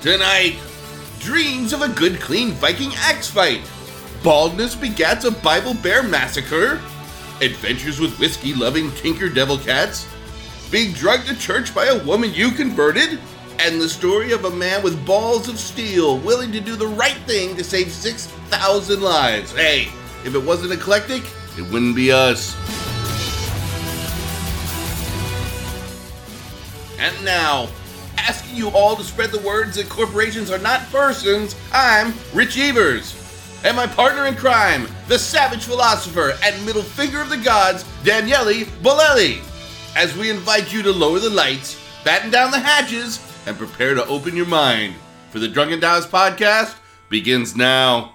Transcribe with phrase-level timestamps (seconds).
[0.00, 0.56] Tonight,
[1.18, 3.60] dreams of a good, clean Viking axe fight.
[4.22, 6.80] Baldness begats a Bible bear massacre.
[7.40, 10.06] Adventures with whiskey loving Tinker Devil Cats.
[10.70, 13.18] Being drugged to church by a woman you converted.
[13.58, 17.16] And the story of a man with balls of steel willing to do the right
[17.26, 19.52] thing to save 6,000 lives.
[19.52, 19.88] Hey,
[20.24, 21.22] if it wasn't eclectic,
[21.56, 22.54] it wouldn't be us.
[26.98, 27.68] And now,
[28.26, 33.14] asking you all to spread the words that corporations are not persons, I'm Rich Evers.
[33.62, 38.64] And my partner in crime, the savage philosopher and middle finger of the gods, Daniele
[38.82, 39.40] Bolelli.
[39.94, 44.04] As we invite you to lower the lights, batten down the hatches, and prepare to
[44.06, 44.94] open your mind.
[45.30, 46.74] For the Drunken Taoist podcast
[47.08, 48.12] begins now.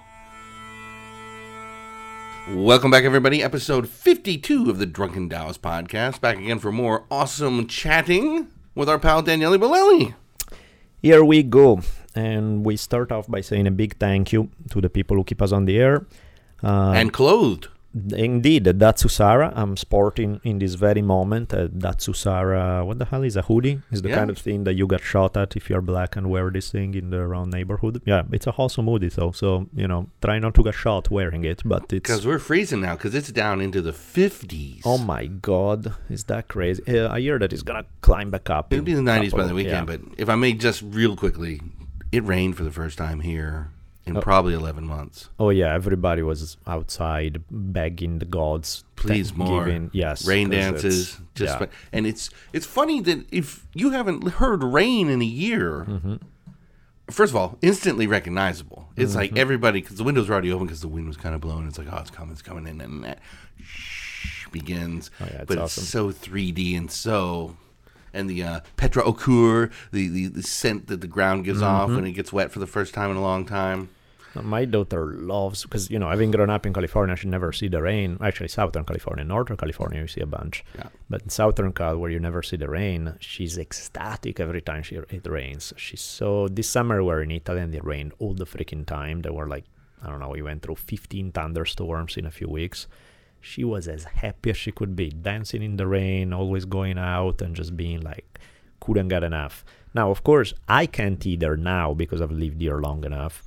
[2.50, 3.42] Welcome back, everybody.
[3.42, 6.20] Episode 52 of the Drunken Taoist podcast.
[6.20, 10.14] Back again for more awesome chatting with our pal Daniele Bolelli.
[11.00, 11.80] Here we go.
[12.14, 15.40] And we start off by saying a big thank you to the people who keep
[15.40, 16.06] us on the air.
[16.62, 17.68] Uh, and clothed.
[17.94, 21.52] Indeed, Datsusara I'm sporting in this very moment.
[21.52, 23.80] A Datsusara, what the hell is a hoodie?
[23.90, 24.16] Is the Yeah.
[24.16, 26.94] kind of thing that you get shot at if you're black and wear this thing
[26.94, 28.00] in the around neighborhood.
[28.06, 31.44] Yeah, it's a wholesome hoodie though, so you know, try not to get shot wearing
[31.44, 31.62] it.
[31.64, 34.82] But it's Because we're freezing now, because it's down into the 50s.
[34.84, 36.82] oh my god, is that crazy?
[36.88, 38.72] Uh, I hear that it's gonna climb back up.
[38.72, 39.96] It'll be the 90s by the weekend, yeah.
[39.96, 41.60] but if I may just real quickly,
[42.10, 43.68] it rained for the first time here
[44.04, 44.20] in Oh.
[44.20, 45.28] probably 11 months.
[45.38, 48.84] Oh yeah, everybody was outside begging the gods.
[48.96, 49.64] Please more.
[49.64, 51.18] giving- yes, Rain dances.
[51.34, 51.66] Just yeah.
[51.92, 56.16] and it's it's funny that if you haven't heard rain in a year, Mm-hmm.
[57.10, 58.88] first of all, instantly recognizable.
[58.96, 59.18] It's Mm-hmm.
[59.20, 61.66] like everybody because the windows were already open because the wind was kind of blowing.
[61.68, 63.18] It's like oh, it's coming, it's coming, in." and that
[63.62, 65.10] shh begins.
[65.20, 65.82] Oh, yeah, it's but awesome.
[65.82, 67.56] it's so 3D and so.
[68.14, 71.96] And the uh, petrichor, the, the, the scent that the ground gives off Mm-hmm.
[71.96, 73.88] when it gets wet for the first time in a long time.
[74.34, 77.82] My daughter loves because you know having grown up in California, she never see the
[77.82, 78.16] rain.
[78.22, 80.64] Actually, Southern California, Northern California, you see a bunch.
[80.74, 80.88] Yeah.
[81.10, 84.94] But in Southern Cal, where you never see the rain, she's ecstatic every time she
[84.96, 85.74] it rains.
[85.76, 86.48] She's so.
[86.48, 89.20] This summer we're in Italy and it rained all the freaking time.
[89.20, 89.64] There were like
[90.02, 90.30] I don't know.
[90.30, 92.86] We went through 15 thunderstorms in a few weeks.
[93.42, 97.42] She was as happy as she could be, dancing in the rain, always going out
[97.42, 98.38] and just being like
[98.80, 99.64] couldn't get enough.
[99.94, 103.42] Now, of course, I can't either now because I've lived here long enough.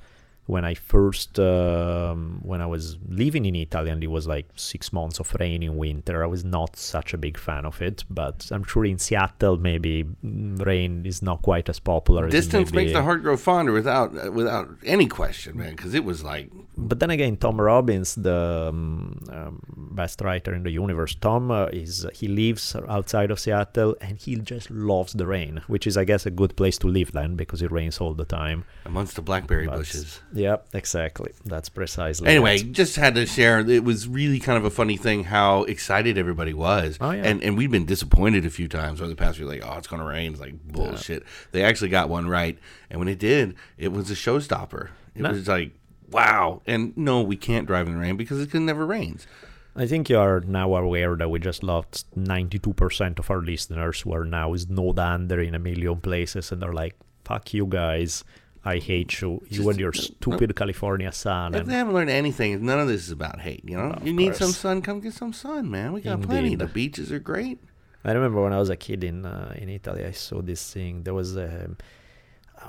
[0.46, 4.92] When I first, um, when I was living in Italy and it was like six
[4.92, 8.04] months of rain in winter, I was not such a big fan of it.
[8.08, 12.26] But I'm sure in Seattle, maybe mm, rain is not quite as popular.
[12.26, 15.74] as Distance may makes the heart grow fonder without uh, without any question, man.
[15.74, 19.60] Because it was like But then again, Tom Robbins, the um, um,
[19.94, 24.36] best writer in the universe, Tom uh, is he lives outside of Seattle and he
[24.36, 27.62] just loves the rain, which is, I guess, a good place to live then because
[27.62, 28.64] it rains all the time.
[28.84, 30.20] amongst the blackberry But- bushes.
[30.36, 31.32] Yep, exactly.
[31.44, 32.28] That's precisely.
[32.28, 32.72] Anyway, it.
[32.72, 33.58] just had to share.
[33.60, 36.98] It was really kind of a funny thing how excited everybody was.
[37.00, 37.22] Oh, yeah.
[37.24, 39.46] And and we've been disappointed a few times over the past few.
[39.46, 40.32] Like, oh, it's going to rain.
[40.32, 41.22] It's like bullshit.
[41.52, 42.58] They actually got one right,
[42.90, 44.90] and when it did, it was a showstopper.
[45.14, 45.30] It No.
[45.30, 45.72] was like,
[46.10, 46.60] wow.
[46.66, 49.26] And no, we can't drive in the rain because it can never rains.
[49.74, 54.12] I think you are now aware that we just lost 92% of our listeners who
[54.14, 56.94] are now snowed under in a million places and they're like,
[57.24, 58.24] fuck you guys.
[58.66, 59.30] I hate you.
[59.48, 61.54] You Just- and your stupid California sun.
[61.54, 63.62] If And they haven't learned anything, none of this is about hate.
[63.64, 64.82] You know, you need some sun.
[64.82, 65.92] Come get some sun, man.
[65.92, 66.56] We got plenty.
[66.56, 67.58] The beaches are great.
[68.04, 71.02] I remember when I was a kid in uh, in Italy, I saw this thing.
[71.02, 71.70] There was a,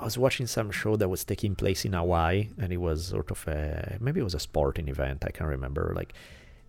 [0.00, 3.30] I was watching some show that was taking place in Hawaii, and it was sort
[3.30, 5.24] of a maybe it was a sporting event.
[5.26, 5.92] I can't remember.
[5.94, 6.12] Like,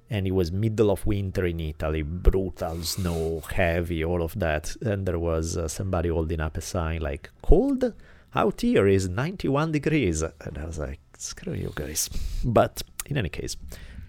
[0.09, 2.53] and it was middle of winter in Italy, brutal
[2.83, 4.75] snow, heavy, all of that.
[4.81, 7.93] And there was uh, somebody holding up a sign like "Cold
[8.35, 12.09] out here is 91 degrees," and I was like, "Screw you guys!"
[12.43, 13.57] But in any case,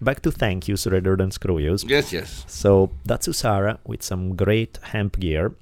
[0.01, 1.83] back to thank yous rather than screw yous.
[1.83, 2.43] Yes, yes.
[2.47, 5.53] So Datsusara with some great hemp gear.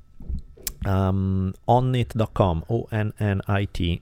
[0.86, 4.02] Um, onnit.com, O N N I T.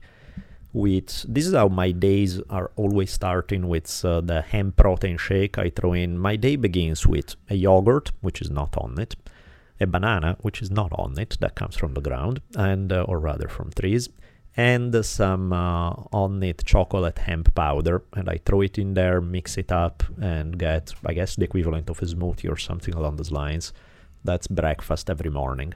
[0.72, 5.58] With this is how my days are always starting with uh, the hemp protein shake.
[5.58, 9.16] I throw in my day begins with a yogurt, which is not on it,
[9.80, 13.18] a banana, which is not on it, that comes from the ground, and uh, or
[13.18, 14.08] rather from trees,
[14.58, 19.70] and some uh, Onnit chocolate hemp powder, and I throw it in there, mix it
[19.70, 23.72] up, and get, I guess, the equivalent of a smoothie or something along those lines.
[24.24, 25.74] That's breakfast every morning.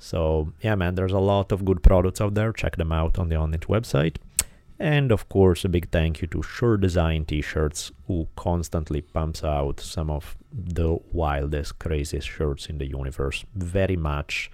[0.00, 2.52] So yeah, man, there's a lot of good products out there.
[2.52, 4.16] Check them out on the Onnit website.
[4.80, 9.78] And of course, a big thank you to Sure Design T-shirts, who constantly pumps out
[9.78, 13.44] some of the wildest, craziest shirts in the universe.
[13.54, 14.50] Very much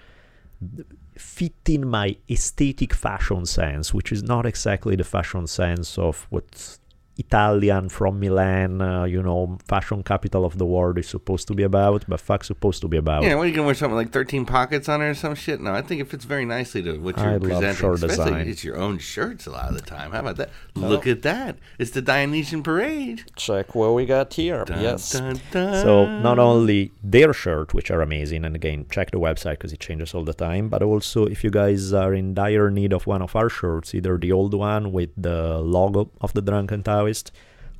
[1.16, 6.78] fit in my aesthetic fashion sense, which is not exactly the fashion sense of what
[7.18, 11.62] Italian from Milan, uh, you know, fashion capital of the world is supposed to be
[11.62, 13.22] about, but fuck supposed to be about.
[13.22, 15.60] Yeah, what are you gonna wear something like thirteen pockets on it or some shit?
[15.60, 17.74] No, I think it fits very nicely to what you're I love presenting.
[17.76, 18.48] short Especially design.
[18.48, 20.12] it's your own shirts a lot of the time.
[20.12, 20.50] How about that?
[20.74, 21.58] Look at that!
[21.78, 23.24] It's the Dionysian parade.
[23.36, 24.64] Check what we got here.
[24.64, 25.12] Dun, yes.
[25.12, 25.82] dun, dun.
[25.82, 29.80] So not only their shirt, which are amazing, and again check the website because it
[29.80, 33.20] changes all the time, but also if you guys are in dire need of one
[33.22, 37.32] of our shirts, either the old one with the logo of the Drunken Taoist,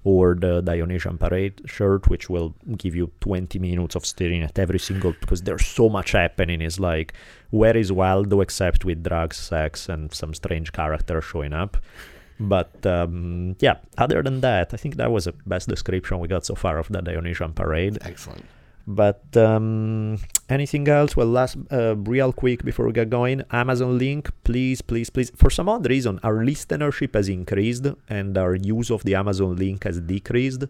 [0.04, 4.78] or the Dionysian Parade shirt, which will give you 20 minutes of staring at every
[4.78, 6.60] single because there's so much happening.
[6.60, 7.14] It's like
[7.50, 11.76] where is Waldo except with drugs, sex, and some strange character showing up.
[12.40, 16.44] But um, yeah, other than that, I think that was the best description we got
[16.44, 17.98] so far of the Dionysian Parade.
[18.02, 18.44] excellent.
[18.86, 20.18] But um,
[20.48, 21.16] anything else?
[21.16, 25.30] Well, last, uh, real quick before we get going, Amazon link, please, please, please.
[25.36, 29.84] For some odd reason, our listenership has increased and our use of the Amazon link
[29.84, 30.64] has decreased.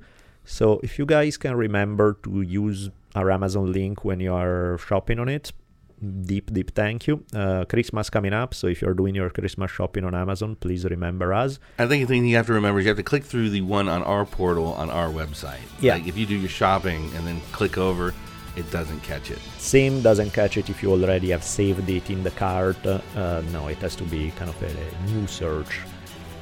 [0.45, 5.19] So if you guys can remember to use our Amazon link when you are shopping
[5.19, 5.53] on it,
[6.03, 7.25] deep, deep thank you.
[7.35, 11.33] Uh, Christmas coming up, so if you're doing your Christmas shopping on Amazon, please remember
[11.33, 11.59] us.
[11.79, 13.61] I think the thing you have to remember is you have to click through the
[13.61, 15.61] one on our portal on our website.
[15.81, 15.95] Yeah.
[15.95, 18.15] Like if you do your shopping and then click over,
[18.57, 19.39] it doesn't catch it.
[19.59, 22.85] Same doesn't catch it if you already have saved it in the cart.
[22.85, 25.81] Uh, no, it has to be kind of a, new search.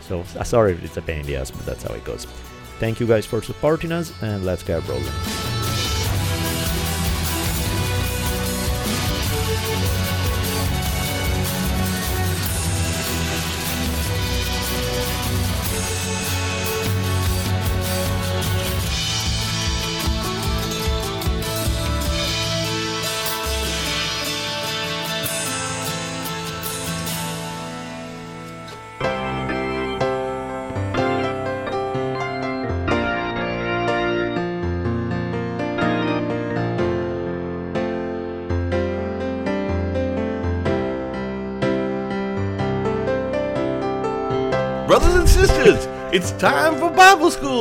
[0.01, 2.27] So uh, sorry if it's a pain in the ass, but that's how it goes.
[2.79, 5.60] Thank you guys for supporting us, and let's get rolling.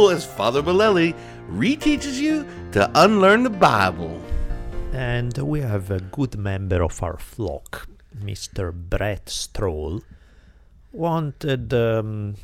[0.08, 1.14] As Father Bolelli
[1.52, 4.20] reteaches you to unlearn the Bible.
[4.94, 7.88] And we have a good member of our flock,
[8.18, 8.74] Mr.
[8.74, 10.02] Brett Stroll,
[10.94, 12.36] wanted um,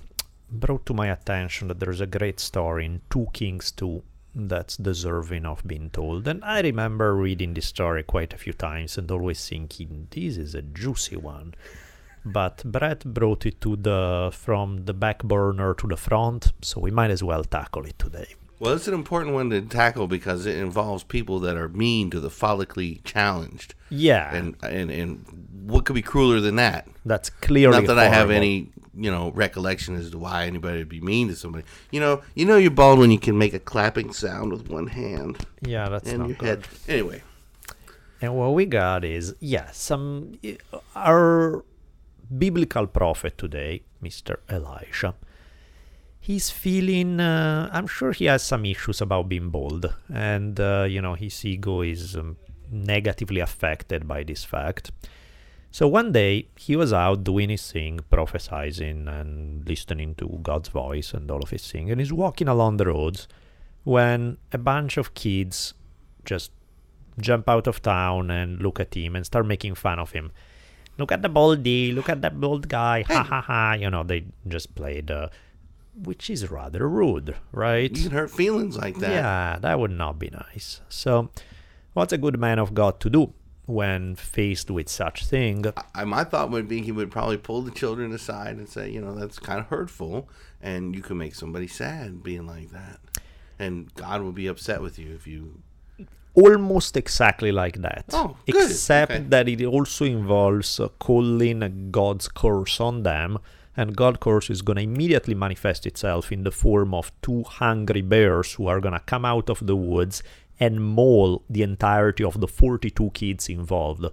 [0.52, 4.04] brought to my attention that there's a great story in 2 Kings 2
[4.36, 6.28] that's deserving of being told.
[6.28, 10.56] And I remember reading this story quite a few times and always thinking this is
[10.56, 11.56] a juicy one.
[12.26, 16.92] But Brett brought it to the from the back burner to the front, so we
[16.92, 18.36] might as well tackle it today.
[18.58, 22.20] Well, it's an important one to tackle because it involves people that are mean to
[22.22, 23.76] the follically challenged.
[23.90, 25.26] Yeah, And and, and
[25.66, 26.88] what could be crueler than that?
[27.06, 30.90] that's clearly Not that I have any, you know, recollection as to why anybody would
[30.90, 31.66] be mean to somebody.
[31.92, 34.88] You know, you know you're bald when you can make a clapping sound with one
[34.88, 36.48] hand Yeah, that's and not your good.
[36.48, 36.68] head.
[36.88, 37.22] Anyway,
[38.22, 40.40] And what we got is, yeah, some
[40.96, 41.64] our
[42.38, 44.38] biblical prophet today, Mr.
[44.50, 45.16] Elisha.
[46.20, 47.20] He's feeling.
[47.20, 51.46] Uh, I'm sure he has some issues about being bold, and uh, you know his
[51.46, 52.38] ego is um,
[52.72, 54.92] negatively affected by this fact.
[55.70, 61.14] So one day he was out doing his thing, prophesying and listening to God's voice
[61.14, 63.28] and all of his thing, and he's walking along the roads
[63.84, 65.74] when a bunch of kids
[66.24, 66.52] just
[67.20, 70.32] jump out of town and look at him and start making fun of him.
[70.98, 73.74] Look at the baldy, look at that bald guy, ha ha ha.
[73.74, 75.28] You know, they just played, uh,
[75.94, 77.92] which is rather rude, right?
[77.96, 79.12] you can hurt feelings like that.
[79.12, 80.82] Yeah, that would not be nice.
[80.88, 81.30] So,
[81.94, 83.34] what's a good man of God to do
[83.66, 85.66] when faced with such thing?
[85.94, 89.02] I, my thought would be he would probably pull the children aside and say, you
[89.02, 90.30] know, that's kind of hurtful,
[90.62, 93.00] and you can make somebody sad being like that,
[93.60, 95.62] and God will be upset with you if you.
[96.36, 98.06] Almost exactly like that.
[98.14, 98.38] Oh.
[98.48, 99.24] Except Okay.
[99.30, 103.38] that it also involves calling God's curse on them,
[103.78, 108.02] and God's curse is going to immediately manifest itself in the form of two hungry
[108.02, 110.24] bears who are going to come out of the woods,
[110.60, 114.06] and maul the entirety of the 42 kids involved.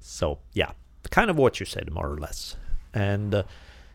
[0.00, 0.72] So, yeah,
[1.10, 2.56] kind of what you said, more or less.
[2.94, 3.42] And uh,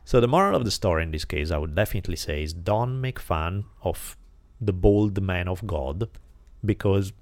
[0.06, 3.00] so, the moral of the story in this case, I would definitely say, is don't
[3.02, 4.18] make fun of
[4.60, 6.08] the bold man of God
[6.66, 7.14] because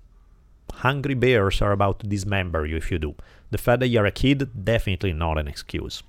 [0.73, 3.15] hungry bears are about to dismember you if you do.
[3.51, 6.03] The fact that you're a kid, definitely not an excuse.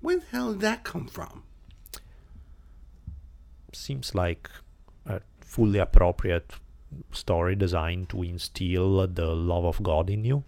[0.00, 1.42] Where the hell did that come from?
[3.72, 4.48] Seems like
[5.06, 6.52] a fully appropriate
[7.10, 10.44] story designed to instill the love of God in you.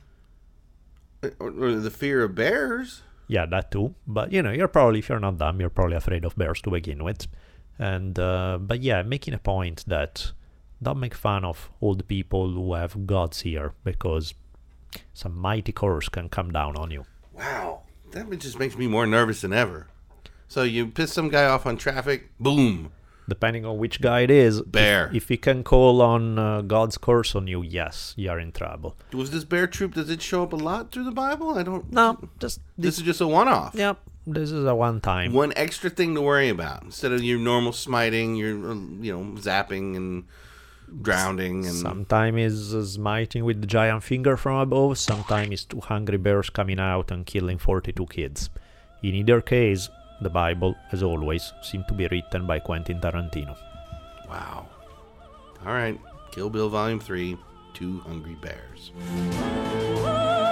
[1.23, 3.03] Uh, Or, or the fear of bears?
[3.29, 3.95] Yeah, that too.
[4.07, 6.71] But you know, you're probably if you're not dumb, you're probably afraid of bears to
[6.71, 7.27] begin with.
[7.79, 10.33] And uh, but yeah, making a point that
[10.83, 14.35] don't make fun of old people who have gods here because
[15.15, 17.05] some mighty curse can come down on you.
[17.33, 19.89] Wow, that just makes me more nervous than ever.
[20.49, 22.93] So you piss some guy off on traffic, boom,
[23.29, 25.11] Depending on which guy it is, Bear.
[25.13, 28.97] If, he can call on uh, God's curse on you, yes, you're in trouble.
[29.13, 29.95] Was this bear troop?
[29.95, 31.59] Does it show up a lot through the Bible?
[31.59, 31.91] I don't.
[31.93, 32.99] No, just This this.
[32.99, 33.75] is just a one-off.
[33.75, 35.33] Yep, this is a one time.
[35.33, 39.41] One extra thing to worry about instead of your normal smiting, your uh, you know
[39.41, 40.25] zapping and
[41.03, 46.19] drowning and Sometime is smiting with the giant finger from above, sometimes is two hungry
[46.19, 48.51] bears coming out and killing 42 kids.
[49.03, 49.89] In either case,
[50.23, 53.57] the Bible, as always, seemed to be written by Quentin Tarantino.
[54.29, 54.67] wow.
[55.65, 55.99] All right,
[56.33, 57.37] Kill Bill Volume Three,
[57.75, 58.93] Two Hungry Bears.
[60.05, 60.46] Oh!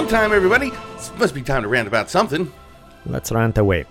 [0.00, 0.68] Rant time, everybody.
[0.68, 2.50] It must be time to rant about something.
[3.04, 3.84] Let's rant away.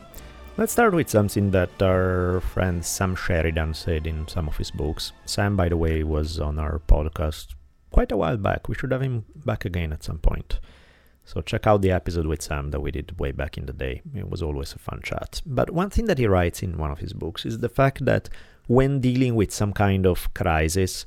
[0.58, 5.12] Let's start with something that our friend Sam Sheridan said in some of his books.
[5.26, 7.54] Sam, by the way, was on our podcast
[7.92, 8.68] quite a while back.
[8.68, 10.60] We should have him back again at some point.
[11.26, 14.02] So check out the episode with Sam that we did way back in the day.
[14.16, 15.44] It was always a fun chat.
[15.46, 18.30] But one thing that he writes in one of his books is the fact that
[18.66, 21.06] when dealing with some kind of crisis,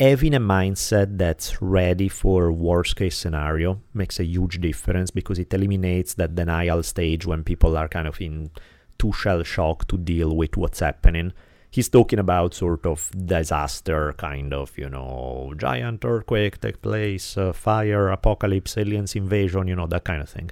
[0.00, 5.52] having a mindset that's ready for worst case scenario makes a huge difference because it
[5.52, 8.50] eliminates that denial stage when people are kind of in
[8.98, 11.34] too shell shock to deal with what's happening.
[11.70, 17.52] He's talking about sort of disaster kind of you know giant earthquake take place uh,
[17.52, 20.50] fire apocalypse aliens invasion you know that kind of thing.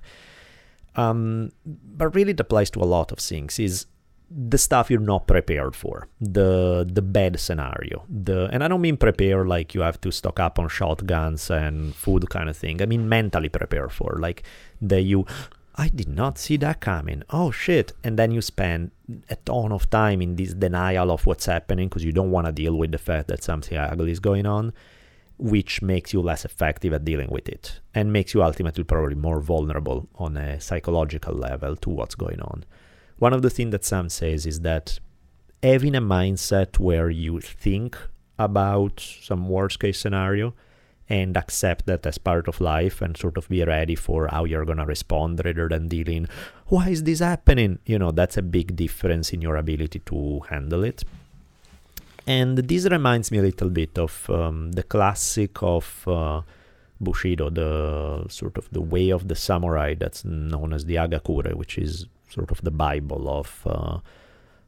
[0.95, 3.87] Um, but really it applies to a lot of things is
[4.31, 8.97] the stuff you're not prepared for the the bad scenario the and i don't mean
[8.97, 12.83] prepare like you have to stock up on shotguns and food kind of thing.
[12.83, 14.43] I mean mentally prepare for like
[14.83, 15.27] that you
[15.77, 17.23] i did not see that coming.
[17.31, 17.93] Oh shit.
[18.03, 18.91] And then you spend
[19.31, 22.53] a ton of time in this denial of what's happening because you don't want to
[22.53, 24.73] deal with the fact that something ugly is going on
[25.39, 29.41] which makes you less effective at dealing with it and makes you ultimately probably more
[29.41, 32.65] vulnerable on a psychological level to what's going on
[33.19, 35.01] one of the things that Sam says is that
[35.63, 37.97] having a mindset where you think
[38.39, 40.55] about some worst case scenario
[41.09, 44.65] and accept that as part of life and sort of be ready for how you're
[44.65, 46.29] going to respond rather than dealing,
[46.67, 47.79] why is this happening?
[47.87, 51.03] You know, that's a big difference in your ability to handle it.
[52.27, 56.43] And this reminds me a little bit of um, the classic of uh,
[57.01, 61.79] Bushido, the sort of the way of the samurai that's known as the Hagakure, which
[61.79, 63.99] is sort of the Bible of uh,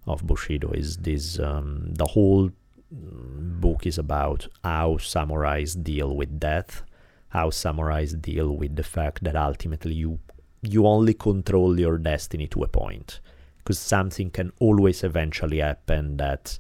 [0.06, 0.70] of Bushido.
[0.72, 2.50] Is this um, the whole
[2.90, 6.82] book is about how samurais deal with death,
[7.28, 10.18] how samurais deal with the fact that ultimately you
[10.62, 13.20] you only control your destiny to a point,
[13.58, 16.58] because something can always eventually happen that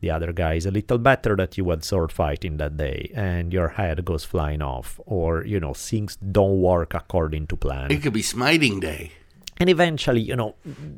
[0.00, 3.52] the other guy is a little better that you had sword fighting that day and
[3.52, 8.02] your head goes flying off or you know things don't work according to plan It
[8.02, 9.12] could be smiting day.
[9.60, 10.54] And eventually you know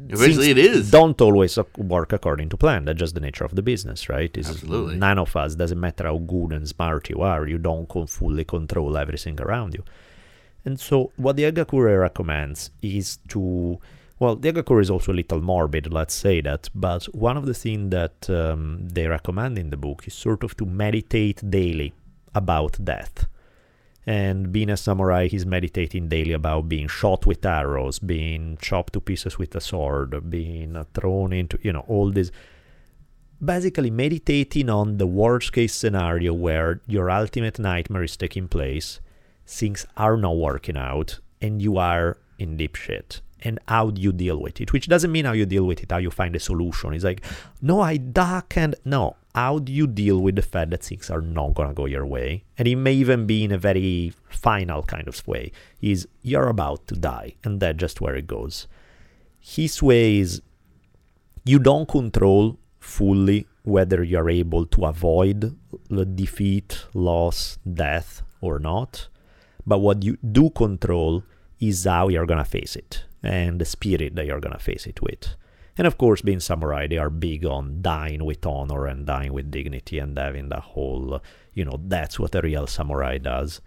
[0.08, 0.90] Eventually it is.
[0.90, 4.50] don't always work according to plan that's just the nature of the business right It's-
[4.54, 4.96] Absolutely.
[4.96, 8.96] none of us doesn't matter how good and smart you are you don't fully control
[8.96, 9.84] everything around you
[10.64, 13.78] and so what the Hagakure recommends is to
[14.20, 17.52] well, the Hagakure is also a little morbid, let's say that, but one of the
[17.52, 21.92] things that um, they recommend in the book is sort of to meditate daily
[22.32, 23.26] about death.
[24.06, 29.00] And being a samurai, he's meditating daily about being shot with arrows, being chopped to
[29.00, 32.30] pieces with a sword, being thrown into, you know, all this.
[33.42, 39.00] Basically, meditating on the worst case scenario where your ultimate nightmare is taking place
[39.46, 43.20] things are not working out and you are in deep shit.
[43.42, 44.72] And how do you deal with it?
[44.72, 46.94] Which doesn't mean how you deal with it how you find a solution.
[46.94, 47.22] It's like
[47.60, 51.20] no i duck and no how do you deal with the fact that things are
[51.20, 54.82] not going to go your way and it may even be in a very final
[54.82, 55.50] kind of way
[55.80, 58.66] is you're about to die and that's just where it goes
[59.40, 60.40] his way is
[61.44, 65.56] you don't control fully whether you're able to avoid
[66.14, 69.08] defeat loss death or not
[69.66, 71.22] but what you do control
[71.60, 74.86] is how you're going to face it and the spirit that you're going to face
[74.86, 75.34] it with.
[75.76, 79.50] And of course, being samurai, they are big on dying with honor and dying with
[79.50, 81.20] dignity and having the whole,
[81.52, 83.60] you know, that's what a real samurai does.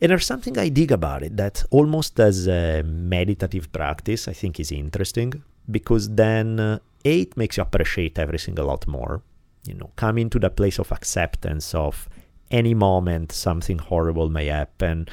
[0.00, 4.58] And there's something I dig about it that almost as a meditative practice, I think
[4.58, 9.22] is interesting because then uh, it makes you appreciate everything a lot more.
[9.66, 12.08] You know, coming to the place of acceptance of
[12.50, 15.06] any moment something horrible may happen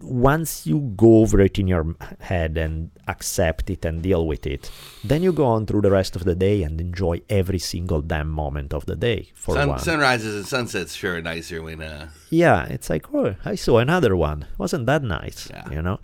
[0.00, 4.70] once you go over it in your head and accept it and deal with it,
[5.02, 8.28] then you go on through the rest of the day and enjoy every single damn
[8.28, 9.30] moment of the day.
[9.34, 11.82] For Sun, one, sunrises and sunsets sure are nicer when.
[11.82, 12.08] Uh...
[12.30, 14.46] Yeah, it's like oh, I saw another one.
[14.58, 15.48] Wasn't that nice?
[15.50, 15.70] Yeah.
[15.70, 16.00] You know.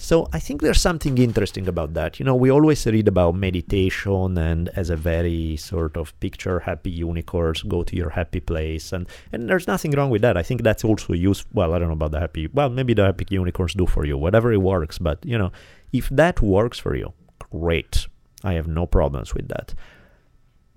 [0.00, 2.20] So I think there's something interesting about that.
[2.20, 6.92] You know, we always read about meditation and as a very sort of picture happy
[6.92, 10.36] unicorns, go to your happy place, and and there's nothing wrong with that.
[10.36, 11.50] I think that's also useful.
[11.52, 12.46] Well, I don't know about the happy.
[12.46, 14.98] Well, maybe the happy unicorns do for you, whatever it works.
[14.98, 15.50] But you know,
[15.92, 17.12] if that works for you,
[17.50, 18.06] great.
[18.44, 19.74] I have no problems with that.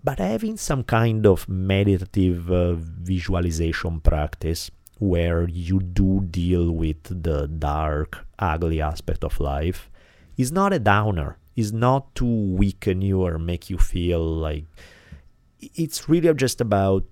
[0.04, 7.48] But having some kind of meditative uh, visualization practice where you do deal with the
[7.48, 9.90] dark, ugly aspect of life
[10.38, 11.38] is not a downer.
[11.56, 14.66] Is not to weaken you or make you feel like
[15.60, 17.04] it's really just about,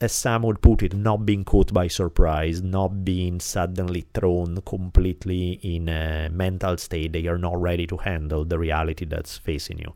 [0.00, 5.52] as Sam would put it, not being caught by surprise, not being suddenly thrown completely
[5.62, 9.94] in a mental state that you're not ready to handle the reality that's facing you.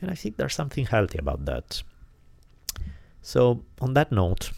[0.00, 1.82] And I think there's something healthy about that.
[3.20, 4.52] So, on that note,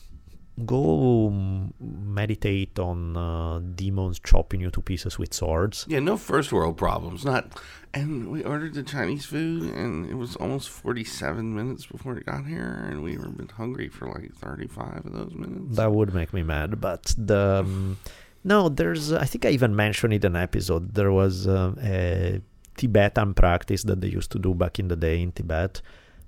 [0.65, 1.31] go
[1.79, 5.85] meditate on uh, demons chopping you to pieces with swords.
[5.89, 7.25] Yeah, no first world problems.
[7.25, 7.61] Not,
[7.93, 12.47] and we ordered the Chinese food, and it was almost forty-seven minutes before it got
[12.47, 15.77] here, and we were bit hungry for like thirty-five of those minutes.
[15.77, 17.99] That would make me mad, but the um,
[18.43, 19.13] no, there's.
[19.13, 20.95] I think I even mentioned it in an episode.
[20.95, 22.41] There was uh, a
[22.77, 25.83] Tibetan practice that they used to do back in the day in Tibet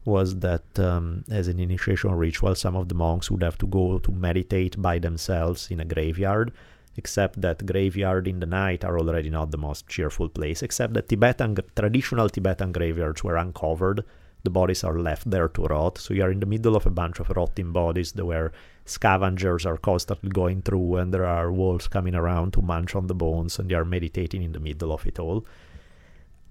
[0.09, 3.99] was that um, as an initiation ritual, some of the monks would have to go
[3.99, 6.51] to meditate by themselves in a graveyard.
[6.97, 10.63] Except that graveyard in the night are already not the most cheerful place.
[10.63, 14.03] Except that Tibetan traditional Tibetan graveyards were uncovered.
[14.43, 15.99] The bodies are left there to rot.
[15.99, 18.51] So you are in the middle of a bunch of rotting bodies where
[18.85, 23.15] scavengers are constantly going through, and there are wolves coming around to munch on the
[23.15, 25.45] bones, and they are meditating in the middle of it all.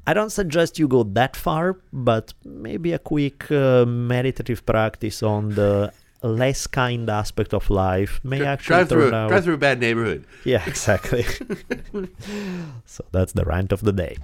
[0.07, 5.49] I don't suggest you go that far, but maybe a quick uh, meditative practice on
[5.55, 5.91] the
[6.23, 9.27] less kind aspect of life may Dri- actually drive through, out.
[9.27, 10.23] drive through a bad neighborhood.
[10.45, 11.23] Yeah, exactly.
[12.85, 14.17] so that's the rant of the day.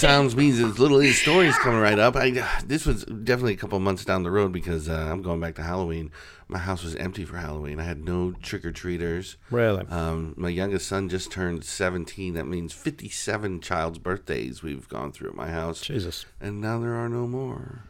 [0.00, 2.16] Sounds means as little is stories coming right up.
[2.16, 2.30] I
[2.64, 5.62] this was definitely a couple months down the road because uh, I'm going back to
[5.62, 6.10] Halloween.
[6.48, 7.78] My house was empty for Halloween.
[7.78, 9.36] I had no trick or treaters.
[9.50, 9.86] Really?
[9.88, 12.32] Um, my youngest son just turned 17.
[12.32, 16.24] That means 57 child's birthdays we've gone through at my house, Jesus.
[16.40, 17.82] and now there are no more.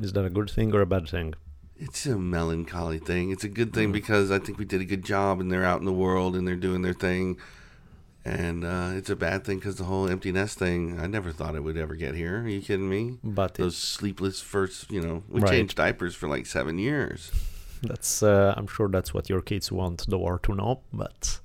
[0.00, 1.34] Is that a good thing or a bad thing?
[1.76, 3.30] It's a melancholy thing.
[3.30, 5.78] It's a good thing because I think we did a good job, and they're out
[5.78, 7.38] in the world and they're doing their thing.
[8.24, 10.98] And uh, it's a bad thing because the whole empty nest thing.
[11.00, 12.42] I never thought it would ever get here.
[12.42, 13.18] Are you kidding me?
[13.24, 15.50] But Those sleepless first, you know, we Right.
[15.50, 17.32] changed diapers for like seven years.
[17.82, 21.40] that's, uh, I'm sure that's what your kids want the war to know, but.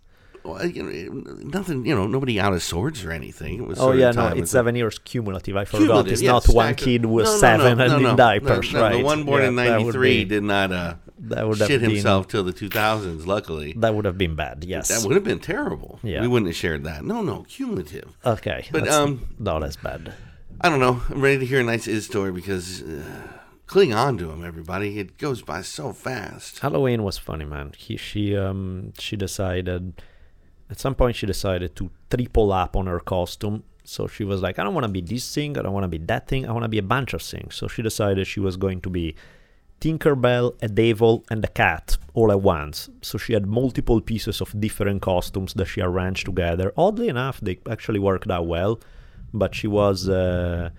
[0.48, 3.60] Well, you know, nothing, you know, nobody out of swords or anything.
[3.60, 5.56] It was Oh, yeah, no, it's seven years cumulative.
[5.58, 5.80] I forgot.
[5.80, 8.72] Cumulative, It's yeah, not one kid was No, no, seven no, and in no, diapers,
[8.74, 8.98] no, no, right?
[8.98, 11.90] The one born Yeah, in '93 be- did not uh, That would have shit been,
[11.92, 13.26] himself till the 2000s.
[13.26, 14.88] Luckily, That would have been bad, yes.
[14.88, 16.00] that would have been terrible.
[16.04, 16.22] Yeah.
[16.22, 17.04] we wouldn't have shared that.
[17.04, 18.16] No, no, cumulative.
[18.26, 18.66] okay.
[18.72, 20.14] But, um, not as bad.
[20.62, 21.02] I don't know.
[21.10, 23.04] I'm ready to hear a nice Iz story because uh,
[23.68, 24.98] cling on to him, everybody.
[24.98, 26.60] It goes by so fast.
[26.60, 27.74] Halloween was funny, man.
[27.78, 30.02] He, she, um, she decided
[30.70, 33.64] At some point, she decided to triple up on her costume.
[33.84, 35.88] So she was like, I don't want to be this thing, I don't want to
[35.88, 37.56] be that thing, I want to be a bunch of things.
[37.56, 39.16] So she decided she was going to be
[39.80, 42.90] Tinkerbell, a devil, and a cat all at once.
[43.02, 46.74] So she had multiple pieces of different costumes that she arranged together.
[46.76, 48.82] Oddly enough, they actually worked out well,
[49.34, 50.10] but she was.
[50.10, 50.72] Uh,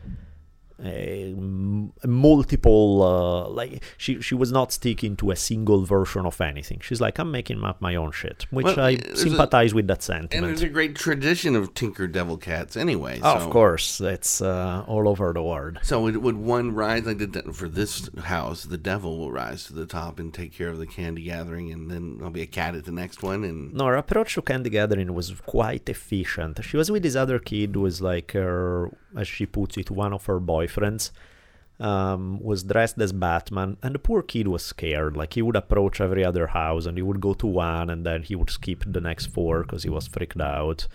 [2.07, 7.01] multiple uh, like she she was not sticking to a single version of anything she's
[7.01, 10.03] like i'm making up my own shit which Well, i there's a- sympathize with that
[10.03, 10.35] sentiment.
[10.35, 13.21] And there's a great tradition of Tinker Devil cats anyway.
[13.23, 17.05] Oh, so- of course it's uh, all over the world So would, would one rise
[17.05, 18.65] like the de- for this house?
[18.65, 21.91] The devil will rise to the top and take care of the candy gathering, and
[21.91, 23.45] then there'll be a cat at the next one.
[23.45, 26.61] And No, her approach to candy gathering was quite efficient.
[26.65, 30.13] She was with this other kid who was like her, as she puts it, one
[30.13, 31.11] of her boyfriends.
[31.81, 35.17] Um, was dressed as Batman, and the poor kid was scared.
[35.17, 38.25] Like he would approach every other house, and he would go to one, and then
[38.25, 40.89] he would skip the next four because he was freaked out.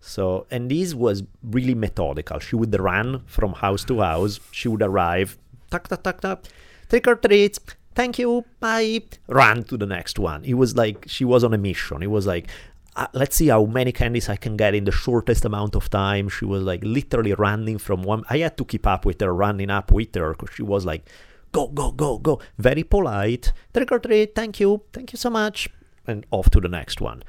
[0.00, 2.38] So, and this was really methodical.
[2.38, 4.38] She would run from house to house.
[4.52, 5.36] She would arrive,
[5.68, 6.44] tuck, tuck, tuck, tuck,
[6.88, 7.58] trick or treat,
[7.94, 10.44] thank you, bye, run to the next one.
[10.44, 12.02] It was like she was on a mission.
[12.02, 12.48] It was like,
[12.96, 16.28] uh, let's see how many candies I can get in the shortest amount of time.
[16.28, 18.24] She was like literally running from one.
[18.28, 21.08] I had to keep up with her, running up with her because she was like,
[21.52, 22.40] go, go, go, go.
[22.58, 23.52] Very polite.
[23.72, 25.68] Trick or treat, thank you, thank you so much.
[26.06, 27.22] And off to the next one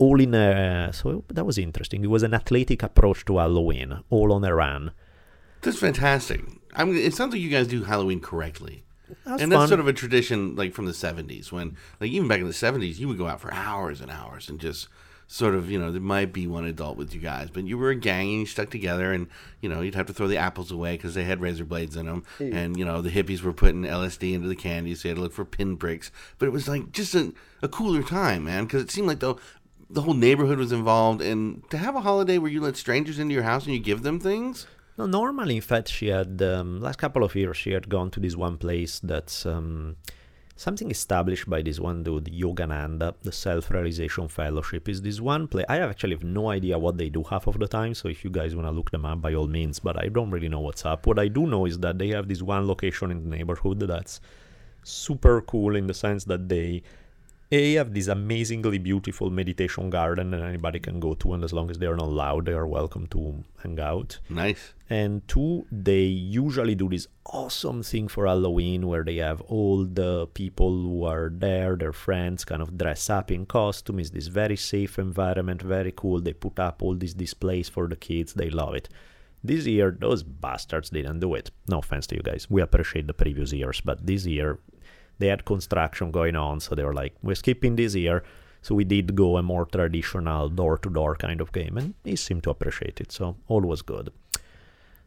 [0.00, 2.02] all in a so that was interesting.
[2.02, 4.92] It was an athletic approach to Halloween, all on a run.
[5.60, 6.40] that's fantastic.
[6.74, 8.82] I mean, it sounds like you guys do Halloween correctly.
[9.24, 9.60] That was and fun.
[9.60, 12.52] that's sort of a tradition like from the 70s when like even back in the
[12.52, 14.88] 70s you would go out for hours and hours and just
[15.32, 17.90] sort of you know there might be one adult with you guys but you were
[17.90, 19.28] a gang and you stuck together and
[19.60, 22.06] you know you'd have to throw the apples away because they had razor blades in
[22.06, 25.16] them and you know the hippies were putting lsd into the candy so you had
[25.16, 28.82] to look for pinpricks but it was like just a, a cooler time man because
[28.82, 29.36] it seemed like the
[29.90, 31.20] the whole neighborhood was involved.
[31.20, 34.02] And to have a holiday where you let strangers into your house and you give
[34.02, 34.66] them things?
[34.96, 38.20] No, normally, in fact, she had um, last couple of years she had gone to
[38.20, 39.96] this one place that's um,
[40.60, 44.90] something established by this one dude, Yogananda, the Self-Realization Fellowship.
[44.90, 45.64] Is this one place?
[45.70, 47.94] I actually have no idea what they do half of the time.
[47.94, 49.78] So if you guys want to look them up, by all means.
[49.78, 51.06] But I don't really know what's up.
[51.06, 54.20] What I do know is that they have this one location in the neighborhood that's
[54.82, 56.82] super cool in the sense that they
[57.52, 61.68] a have this amazingly beautiful meditation garden that anybody can go to and as long
[61.68, 64.18] as they are not loud they are welcome to hang out.
[64.28, 64.72] Nice.
[64.88, 70.28] And two they usually do this awesome thing for halloween where they have all the
[70.28, 73.98] people who are there their friends kind of dress up in costume.
[73.98, 76.20] It's this very safe environment very cool.
[76.20, 78.34] They put up all these displays for the kids.
[78.34, 78.88] They love it.
[79.42, 81.50] This year those bastards didn't do it.
[81.66, 82.48] No offense to you guys.
[82.48, 84.60] We appreciate the previous years but this year
[85.20, 88.22] they had construction going on so they were like we're skipping this year.
[88.62, 92.50] So we did go a more traditional door-to-door kind of game and he seemed to
[92.50, 94.12] appreciate it so all was good.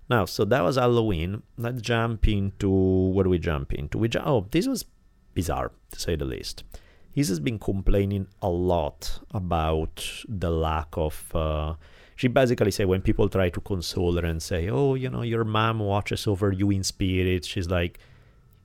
[0.09, 1.43] Now so that was halloween.
[1.57, 3.97] Let's jump into what do we jump into?
[3.97, 4.85] We ju- oh this was
[5.33, 6.63] bizarre to say the least.
[7.11, 11.75] He's has been complaining a lot about the lack of uh,
[12.15, 15.43] she basically said when people try to console her and say oh you know your
[15.43, 17.99] mom watches over you in spirit she's like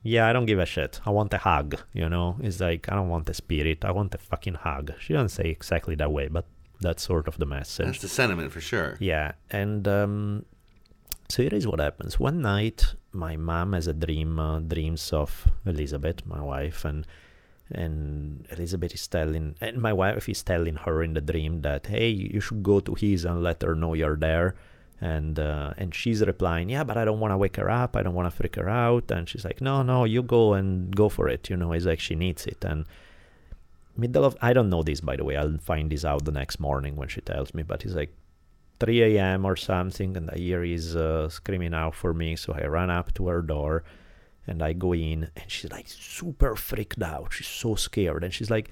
[0.03, 1.01] yeah, I don't give a shit.
[1.05, 2.37] I want a hug, you know?
[2.41, 3.83] It's like, I don't want a spirit.
[3.83, 4.93] I want a fucking hug.
[4.99, 6.45] She doesn't say exactly that way, but
[6.81, 7.85] that's sort of the message.
[7.85, 10.45] that's the sentiment for sure Yeah, and um,
[11.27, 12.19] so here is what happens.
[12.19, 17.05] One night, my mom has a dream, uh, dreams of Elizabeth, my wife, and
[17.71, 22.09] and Elizabeth is telling, and my wife is telling her in the dream that, hey,
[22.09, 24.55] you should go to his and let her know you're there.
[25.01, 27.95] And uh, and she's replying, yeah, but I don't want to wake her up.
[27.95, 29.09] I don't want to freak her out.
[29.11, 31.49] And she's like, no, no, you go and go for it.
[31.49, 32.65] You know, it's like she needs it.
[32.65, 32.85] And
[33.95, 35.37] middle of I don't know this by the way.
[35.37, 37.63] I'll find this out the next morning when she tells me.
[37.63, 38.13] But it's like
[38.79, 39.45] 3 a.m.
[39.45, 42.35] or something, and I hear he's uh, screaming out for me.
[42.35, 43.83] So I run up to her door,
[44.47, 47.33] and I go in, and she's like super freaked out.
[47.33, 48.69] She's so scared, and she's like,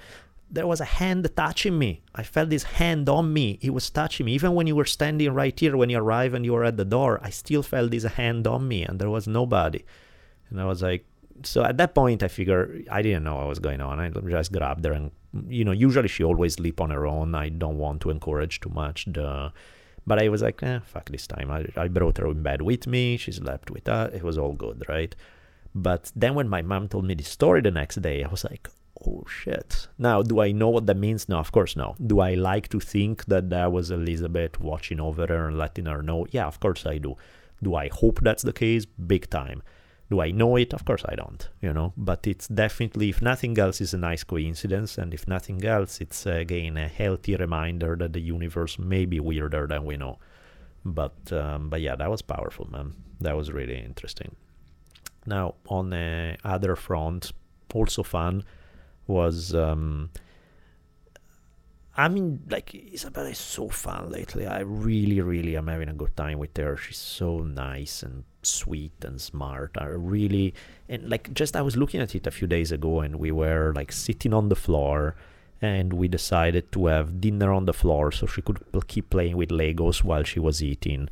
[0.49, 2.01] "There was a hand touching me.
[2.15, 3.59] I felt this hand on me.
[3.61, 4.33] It was touching me.
[4.33, 6.85] Even when you were standing right here, when you arrived and you were at the
[6.85, 9.83] door, I still felt this hand on me, and there was nobody."
[10.49, 11.05] And I was like,
[11.43, 13.99] so at that point, I figure I didn't know what was going on.
[13.99, 15.11] I just grabbed her, and
[15.47, 17.35] you know, usually she always sleep on her own.
[17.35, 19.51] I don't want to encourage too much the.
[20.05, 21.51] But I was like, eh, fuck this time.
[21.51, 23.17] I, I brought her in bed with me.
[23.17, 24.13] She slept with us.
[24.13, 25.13] It was all good, right?
[25.75, 28.69] But then when my mom told me the story the next day, I was like,
[29.05, 29.87] oh shit.
[29.97, 31.29] Now, do I know what that means?
[31.29, 31.95] No, of course no.
[32.05, 36.01] Do I like to think that that was Elizabeth watching over her and letting her
[36.01, 36.25] know?
[36.31, 37.15] Yeah, of course I do.
[37.61, 38.85] Do I hope that's the case?
[38.85, 39.61] Big time.
[40.09, 40.73] Do I know it?
[40.73, 41.93] Of course I don't, you know.
[41.97, 46.25] But it's definitely, if nothing else, is a nice coincidence, and if nothing else, it's
[46.25, 50.19] uh, again a healthy reminder that the universe may be weirder than we know.
[50.85, 52.93] But um, but yeah, that was powerful, man.
[53.19, 54.35] That was really interesting.
[55.25, 57.33] Now on the other front,
[57.73, 58.45] also fun
[59.07, 59.53] was.
[59.55, 60.09] Um,
[61.99, 64.45] I mean, like Isabella is so fun lately.
[64.45, 66.77] I really, really am having a good time with her.
[66.77, 69.71] She's so nice and sweet and smart.
[69.79, 70.53] I really
[70.87, 73.73] and like just I was looking at it a few days ago, and we were
[73.75, 75.15] like sitting on the floor,
[75.59, 79.49] and we decided to have dinner on the floor so she could keep playing with
[79.49, 81.09] Legos while she was eating.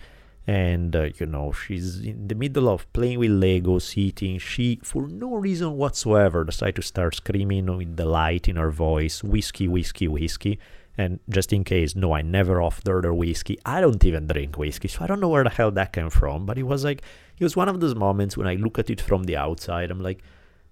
[0.47, 4.37] And uh, you know, she's in the middle of playing with Legos, eating.
[4.37, 9.67] She, for no reason whatsoever, decided to start screaming with delight in her voice, "Whiskey,
[9.67, 10.59] whiskey, whiskey!"
[10.97, 13.57] And just in case, no, I never offered her whiskey.
[13.65, 16.45] I don't even drink whiskey, so I don't know where the hell that came from.
[16.45, 17.01] But it was like,
[17.37, 19.99] it was one of those moments when I look at it from the outside, I'm
[19.99, 20.23] like,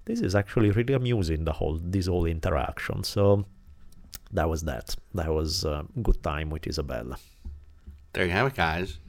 [0.05, 1.45] this is actually really amusing.
[1.45, 3.03] The whole this whole interaction.
[3.03, 3.45] So
[4.31, 4.95] that was that.
[5.13, 7.17] That was a good time with Isabella.
[8.13, 8.99] There you have it, guys.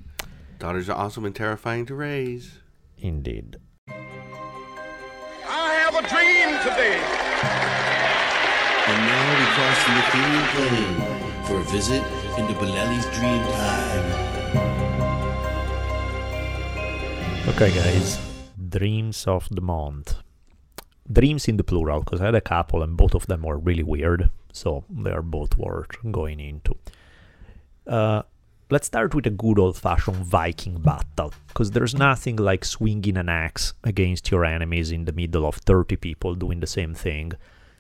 [0.59, 2.59] Daughters are awesome and terrifying to raise.
[2.99, 3.57] Indeed.
[3.89, 6.99] I have a dream today.
[8.87, 10.99] And now we cross the ethereal plane
[11.45, 12.03] for a visit
[12.39, 14.07] into Bolelli's dream time.
[17.49, 18.19] Okay, guys.
[18.69, 20.17] Dreams of the month.
[21.11, 23.83] Dreams in the plural, because I had a couple and both of them were really
[23.83, 26.75] weird, so they are both worth going into.
[27.87, 28.23] Uh,
[28.71, 33.29] let's start with a good old fashioned Viking battle, because there's nothing like swinging an
[33.29, 37.33] axe against your enemies in the middle of 30 people doing the same thing.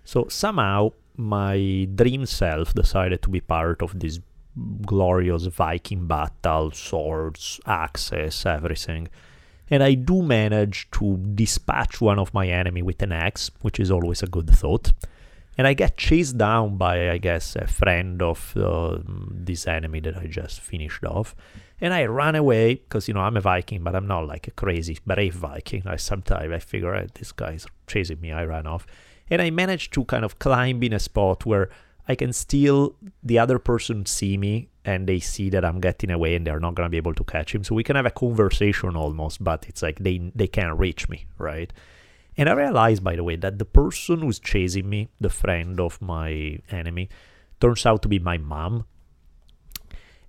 [0.04, 4.20] So somehow my dream self decided to be part of this
[4.82, 9.08] glorious Viking battle, swords, axes, everything.
[9.70, 13.90] And I do manage to dispatch one of my enemy with an axe, which is
[13.90, 14.92] always a good thought.
[15.56, 18.98] And I get chased down by, I guess, a friend of uh,
[19.30, 21.34] this enemy that I just finished off.
[21.80, 24.52] And I run away because, you know, I'm a Viking, but I'm not like a
[24.52, 25.82] crazy brave Viking.
[25.86, 28.32] I sometimes I figure out this guy's chasing me.
[28.32, 28.86] I run off
[29.30, 31.70] and I managed to kind of climb in a spot where
[32.06, 36.34] I can still the other person see me and they see that I'm getting away
[36.34, 37.64] and they're not gonna be able to catch him.
[37.64, 41.26] So we can have a conversation almost, but it's like they they can't reach me,
[41.38, 41.72] right?
[42.36, 46.02] And I realized, by the way, that the person who's chasing me, the friend of
[46.02, 47.08] my enemy,
[47.60, 48.86] turns out to be my mom.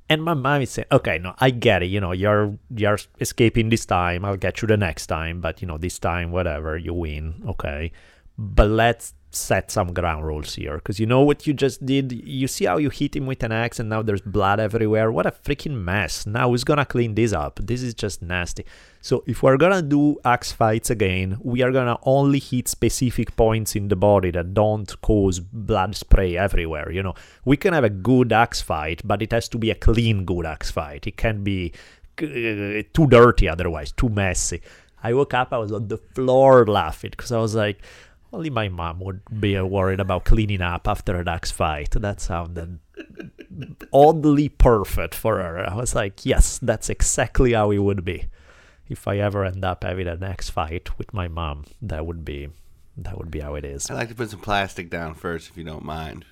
[0.07, 1.87] And my mom is saying, "Okay, no, I get it.
[1.87, 4.23] You know, you're you're escaping this time.
[4.23, 5.41] I'll get you the next time.
[5.41, 7.43] But you know, this time, whatever, you win.
[7.47, 7.91] Okay."
[8.37, 12.11] but let's set some ground rules here because you know what you just did?
[12.11, 15.11] You see how you hit him with an axe and now there's blood everywhere?
[15.11, 16.25] What a freaking mess.
[16.25, 17.59] Now who's gonna clean this up?
[17.61, 18.65] This is just nasty.
[19.01, 23.75] So if we're gonna do axe fights again we are gonna only hit specific points
[23.75, 27.13] in the body that don't cause blood spray everywhere you know?
[27.43, 30.45] We can have a good axe fight but it has to be a clean good
[30.45, 31.07] axe fight.
[31.07, 31.73] It can't be
[32.21, 34.61] uh, too dirty otherwise too messy.
[35.03, 37.79] I woke up i was on the floor laughing because i was like
[38.35, 41.91] only my mom would be worried about cleaning up after an axe fight.
[41.91, 42.79] That sounded
[43.93, 45.69] oddly perfect for her.
[45.69, 48.25] I was like, yes, that's exactly how it would be.
[48.87, 52.49] If I ever end up having an axe fight with my mom, that would be
[52.97, 53.89] that would be how it is.
[53.89, 56.23] I'd like to put some plastic down first, if you don't mind.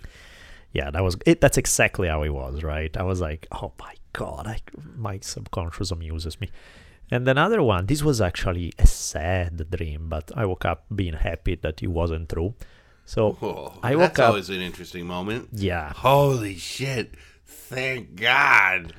[0.72, 1.42] Yeah, that was it.
[1.42, 2.96] That's exactly how it was, right?
[2.96, 4.60] I was like, oh my god, I,
[4.96, 6.50] my subconscious amuses me.
[7.12, 11.56] And another one, this was actually a sad dream, but I woke up being happy
[11.62, 12.56] that it wasn't true.
[13.06, 14.30] So Oh, I woke that's up.
[14.30, 15.50] always an interesting moment.
[15.52, 17.14] Yeah, Holy shit!
[17.46, 18.94] Thank God.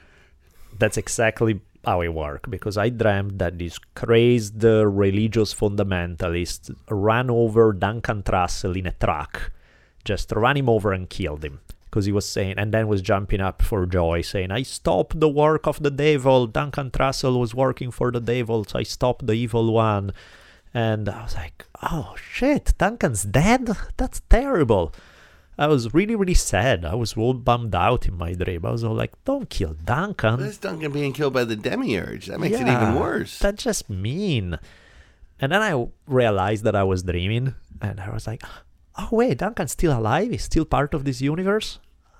[0.78, 7.72] that's exactly how it worked because I dreamt that this crazed religious fundamentalist ran over
[7.72, 9.52] Duncan Trussell in a truck,
[10.04, 11.60] just ran him over and killed him
[11.94, 15.28] because he was saying, and then was jumping up for joy, saying, I stopped the
[15.28, 16.48] work of the devil.
[16.48, 20.12] Duncan Trussell was working for the devil, so I stopped the evil one.
[20.74, 23.70] And I was like, oh shit, Duncan's dead?
[23.96, 24.92] That's terrible.
[25.56, 26.84] I was really, really sad.
[26.84, 28.66] I was all bummed out in my dream.
[28.66, 30.40] I was all like, don't kill Duncan.
[30.40, 32.26] This Duncan being killed by the demiurge.
[32.26, 33.38] That makes it even worse.
[33.38, 34.58] That's just mean.
[35.38, 38.42] And then I realized that I was dreaming, and I was like,
[38.98, 40.32] oh, wait, Duncan's still alive?
[40.32, 41.78] He's still part of this universe?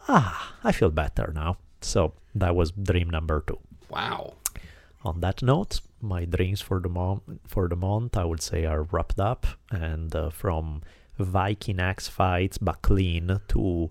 [0.08, 1.56] Ah, I feel better now.
[1.80, 3.58] So that was dream number two.
[3.88, 4.34] Wow.
[5.04, 8.82] On that note, my dreams for the month, for the month, I would say, are
[8.82, 10.82] wrapped up, and uh, from
[11.18, 13.90] Viking axe fights clean to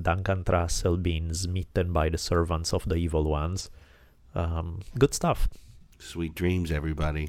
[0.00, 3.70] Duncan Trussell being smitten by the servants of the evil ones.
[4.34, 5.48] Um, good stuff.
[5.98, 7.28] Sweet dreams, everybody.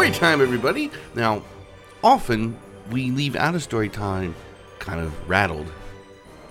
[0.00, 0.90] Story time, everybody.
[1.14, 1.42] Now,
[2.02, 2.56] often
[2.90, 4.34] we leave out of story time
[4.78, 5.70] kind of rattled,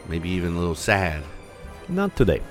[0.08, 1.24] maybe even a little sad.
[1.88, 2.44] Not today.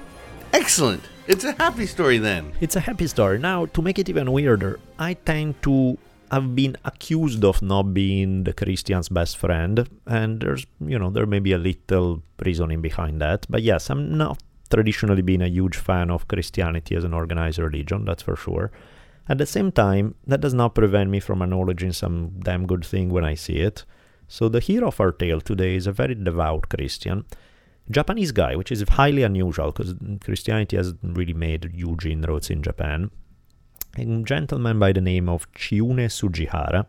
[0.52, 1.04] Excellent.
[1.28, 2.50] It's a happy story then.
[2.60, 3.38] It's a happy story.
[3.38, 5.96] Now, to make it even weirder, I tend to
[6.32, 11.26] have been accused of not being the Christian's best friend, and there's, you know, there
[11.26, 13.46] may be a little reasoning behind that.
[13.48, 18.04] But yes, I'm not traditionally been a huge fan of Christianity as an organized religion,
[18.04, 18.72] that's for sure.
[19.28, 23.10] At the same time, that does not prevent me from acknowledging some damn good thing
[23.10, 23.84] when I see it.
[24.26, 27.24] So the hero of our tale today is a very devout Christian,
[27.90, 33.10] Japanese guy, which is highly unusual because Christianity hasn't really made huge inroads in Japan.
[33.96, 36.86] A gentleman by the name of Chiune Sugihara.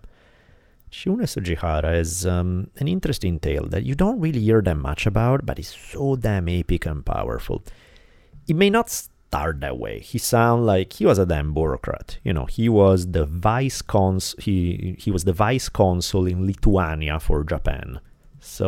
[0.91, 5.45] Chiune Sugihara is um, an interesting tale that you don't really hear that much about,
[5.45, 7.63] but it's so damn epic and powerful.
[8.47, 8.89] It may not
[9.30, 10.00] start that way.
[10.00, 12.18] He sound like he was a damn bureaucrat.
[12.24, 14.26] You know, he was the vice cons.
[14.39, 17.88] He he was the vice consul in Lithuania for Japan.
[18.39, 18.68] So,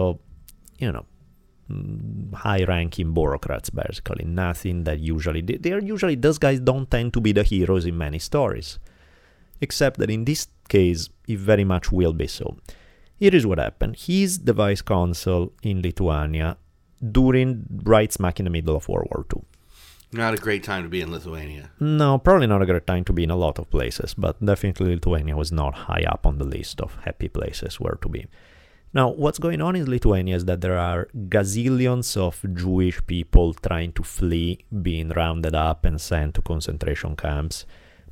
[0.84, 1.06] you know,
[1.72, 4.26] mm, high-ranking bureaucrats basically.
[4.46, 7.98] Nothing that usually they- they're usually those guys don't tend to be the heroes in
[7.98, 8.70] many stories,
[9.66, 12.48] except that in this case, he very much will be so.
[13.22, 13.94] Here is what happened.
[14.08, 16.50] He's the vice consul in Lithuania
[17.18, 17.48] during
[17.94, 19.42] right smack in the middle of World War II.
[20.14, 21.72] Not a great time to be in Lithuania.
[21.80, 24.96] No, probably not a great time to be in a lot of places, but definitely
[24.96, 28.28] Lithuania was not high up on the list of happy places where to be.
[28.94, 33.94] Now, what's going on in Lithuania is that there are gazillions of Jewish people trying
[33.94, 37.66] to flee, being rounded up and sent to concentration camps,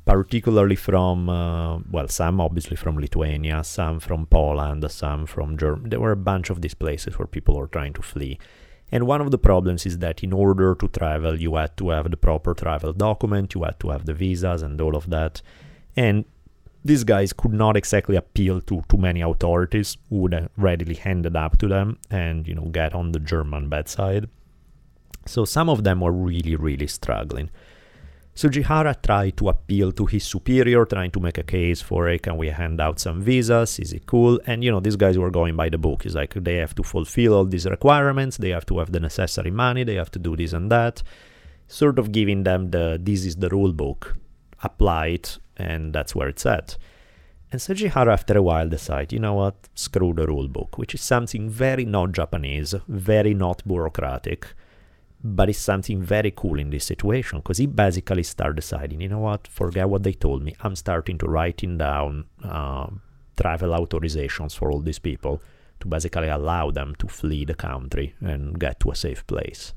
[0.06, 5.90] particularly from, uh, well, some obviously from Lithuania, some from Poland, some from Germany.
[5.90, 8.38] There were a bunch of these places where people were trying to flee.
[8.92, 12.10] And one of the problems is that in order to travel, you had to have
[12.10, 15.42] the proper travel document, you had to have the visas and all of that.
[15.96, 16.24] And
[16.84, 21.36] these guys could not exactly appeal to too many authorities who would readily hand it
[21.36, 24.28] up to them and, you know, get on the German bedside.
[25.26, 27.50] So some of them were really, really struggling.
[28.40, 32.22] Sugihara tried to appeal to his superior, trying to make a case for it.
[32.22, 33.78] Can we hand out some visas?
[33.78, 34.40] Is it cool?
[34.46, 36.06] And you know, these guys were going by the book.
[36.06, 39.50] It's like they have to fulfill all these requirements, they have to have the necessary
[39.50, 41.02] money, they have to do this and that.
[41.68, 44.16] Sort of giving them the this is the rule book,
[44.62, 46.78] apply it, and that's where it's at.
[47.52, 51.02] And Sugihara, after a while, decided, you know what, screw the rule book, which is
[51.02, 54.46] something very not Japanese, very not bureaucratic
[55.22, 59.18] but it's something very cool in this situation because he basically started deciding, you know
[59.18, 60.54] what, forget what they told me.
[60.60, 62.86] I'm starting to writing down uh,
[63.36, 65.42] travel authorizations for all these people
[65.80, 69.74] to basically allow them to flee the country and get to a safe place.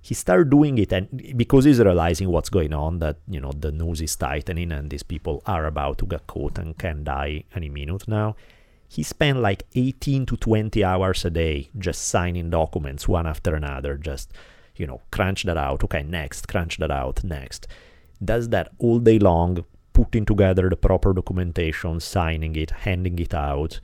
[0.00, 3.70] He started doing it, and because he's realizing what's going on, that you know the
[3.70, 7.68] news is tightening and these people are about to get caught and can die any
[7.68, 8.34] minute now.
[8.88, 13.96] He spent like 18 to 20 hours a day just signing documents one after another,
[13.96, 14.32] just
[14.76, 15.84] you know, crunch that out.
[15.84, 17.66] Okay, next, crunch that out, next.
[18.24, 23.80] Does that all day long, putting together the proper documentation, signing it, handing it out.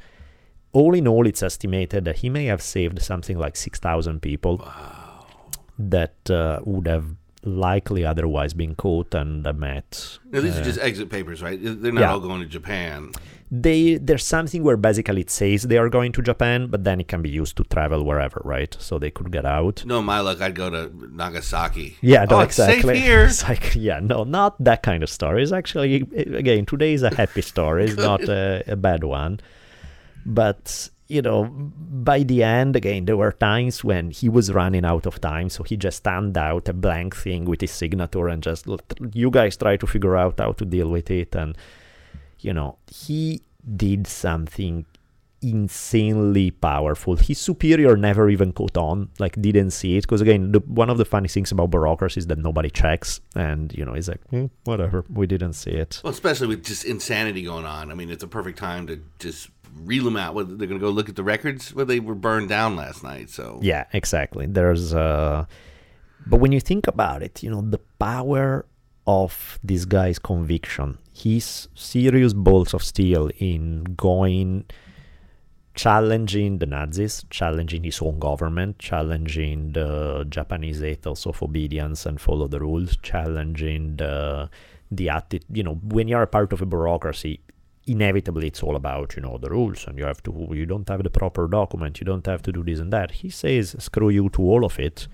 [0.72, 4.66] All in all, it's estimated that he may have saved something like 6,000 people
[5.78, 10.18] that uh, would have likely otherwise been caught and uh, met.
[10.30, 11.58] Now, these uh, are just exit papers, right?
[11.60, 12.12] They're not yeah.
[12.12, 13.12] all going to Japan.
[13.50, 17.08] They there's something where basically it says they are going to Japan, but then it
[17.08, 18.76] can be used to travel wherever, right?
[18.78, 19.84] So they could get out.
[19.86, 21.96] No, my luck, I'd go to Nagasaki.
[22.02, 22.94] Yeah, no, oh, it's exactly.
[22.96, 23.24] safe here.
[23.28, 25.42] It's like, yeah, no, not that kind of story.
[25.42, 27.86] It's actually, again, today is a happy story.
[27.86, 29.40] It's not a, a bad one.
[30.26, 35.06] But, you know, by the end, again, there were times when he was running out
[35.06, 35.48] of time.
[35.48, 38.66] So he just stand out a blank thing with his signature and just,
[39.12, 41.34] you guys try to figure out how to deal with it.
[41.34, 41.56] And,
[42.40, 43.42] you know, he
[43.76, 44.86] did something
[45.40, 47.16] insanely powerful.
[47.16, 50.02] His superior never even caught on, like didn't see it.
[50.02, 53.72] Because again, the, one of the funny things about bureaucracy is that nobody checks, and
[53.74, 56.00] you know, he's like, "Hmm, whatever, we didn't see it.
[56.02, 57.90] Well, especially with just insanity going on.
[57.90, 60.34] I mean, it's a perfect time to just reel them out.
[60.34, 63.02] What, they're going to go look at the records where they were burned down last
[63.02, 63.30] night.
[63.30, 64.46] So Yeah, exactly.
[64.46, 65.46] There's, uh,
[66.26, 68.66] but when you think about it, you know, the power
[69.06, 74.64] of this guy's conviction, his serious balls of steel in going
[75.74, 82.48] challenging the Nazis, challenging his own government, challenging the Japanese ethos of obedience and follow
[82.48, 84.50] the rules, challenging the
[84.90, 87.40] the atti- you know when you're a part of a bureaucracy,
[87.86, 91.02] inevitably it's all about you know the rules and you have to you don't have
[91.02, 93.12] the proper document you don't have to do this and that.
[93.22, 95.06] He says screw you to all of it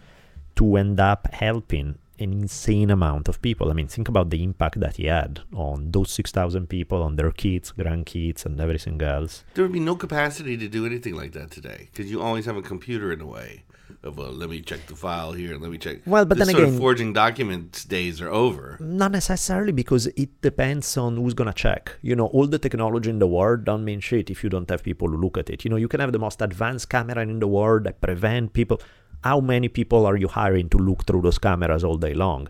[0.57, 4.79] to end up helping an insane amount of people i mean think about the impact
[4.81, 9.65] that he had on those 6000 people on their kids grandkids and everything else There
[9.65, 12.63] would be no capacity to do anything like that today because you always have a
[12.63, 13.65] computer in a way
[14.03, 15.99] of well, let me check the file here let me check.
[16.07, 18.77] Well, but this then sort again- of forging documents days are over.
[18.81, 21.97] Not necessarily because it depends on who's gonna check.
[22.03, 24.83] You know, all the technology in the world don't mean shit if you don't have
[24.83, 25.65] people who look at it.
[25.65, 28.81] You know, you can have the most advanced camera in the world that prevent people.
[29.25, 32.49] How many people are you hiring to look through those cameras all day long?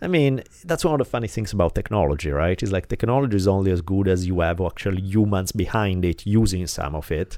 [0.00, 2.62] I mean, that's one of the funny things about technology, right?
[2.62, 6.66] It's like technology is only as good as you have actually humans behind it using
[6.66, 7.36] some of it.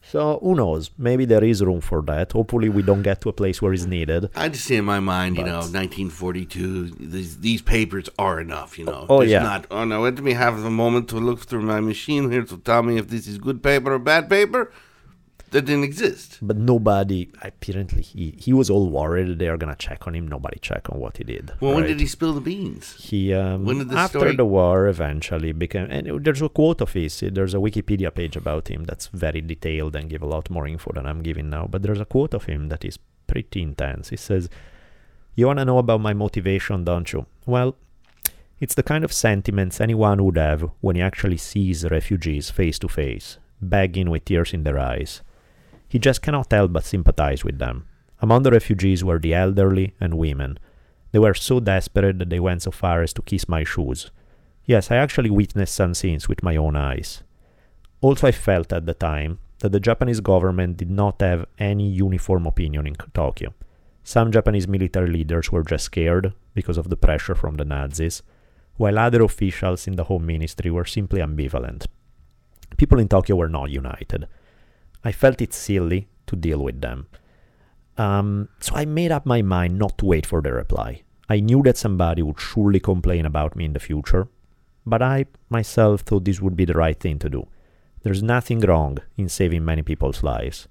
[0.00, 0.92] So who knows?
[0.96, 2.30] Maybe there is room for that.
[2.30, 4.30] Hopefully, we don't get to a place where it's needed.
[4.36, 6.90] I just see in my mind, you know, 1942.
[6.90, 9.06] These these papers are enough, you know.
[9.08, 9.42] Oh, There's yeah.
[9.42, 9.66] Not.
[9.72, 12.82] Oh no, let me have a moment to look through my machine here to tell
[12.84, 14.70] me if this is good paper or bad paper.
[15.54, 16.28] That didn't exist.
[16.50, 20.26] but nobody apparently he, he was all worried they're gonna check on him.
[20.36, 22.84] Nobody check on what he did Well, when did he spill the beans?
[23.08, 26.80] he um, when did the after story- the war eventually became and there's a quote
[26.84, 27.12] of his.
[27.36, 30.90] There's a wikipedia page about him that's very detailed and give a lot more info
[30.96, 31.64] than i'm giving now.
[31.72, 32.96] But there's a quote of him that is
[33.32, 34.04] pretty intense.
[34.14, 34.48] He says
[35.36, 37.20] you want to know about my motivation don't you?
[37.46, 37.70] Well
[38.64, 42.88] it's the kind of sentiments anyone would have when he actually sees refugees face to
[42.88, 43.28] face
[43.60, 45.22] begging with tears in their eyes
[45.94, 47.86] he just cannot help but sympathize with them.
[48.18, 50.58] Among the refugees were the elderly and women.
[51.12, 54.10] They were so desperate that they went so far as to kiss my shoes.
[54.64, 57.22] Yes, I actually witnessed some scenes with my own eyes.
[58.00, 62.44] Also, I felt at the time that the Japanese government did not have any uniform
[62.44, 63.54] opinion in Tokyo.
[64.02, 68.20] Some Japanese military leaders were just scared because of the pressure from the Nazis,
[68.78, 71.86] while other officials in the Home Ministry were simply ambivalent.
[72.78, 74.26] People in Tokyo were not united.
[75.04, 77.06] I felt it silly to deal with them.
[77.98, 81.02] Um, so I made up my mind not to wait for their reply.
[81.28, 84.28] I knew that somebody would surely complain about me in the future,
[84.84, 87.46] but I myself thought this would be the right thing to do.
[88.02, 90.68] There's nothing wrong in saving many people's lives.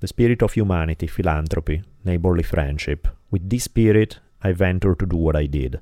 [0.00, 5.36] The spirit of humanity, philanthropy, neighborly friendship, with this spirit, I ventured to do what
[5.36, 5.80] I did,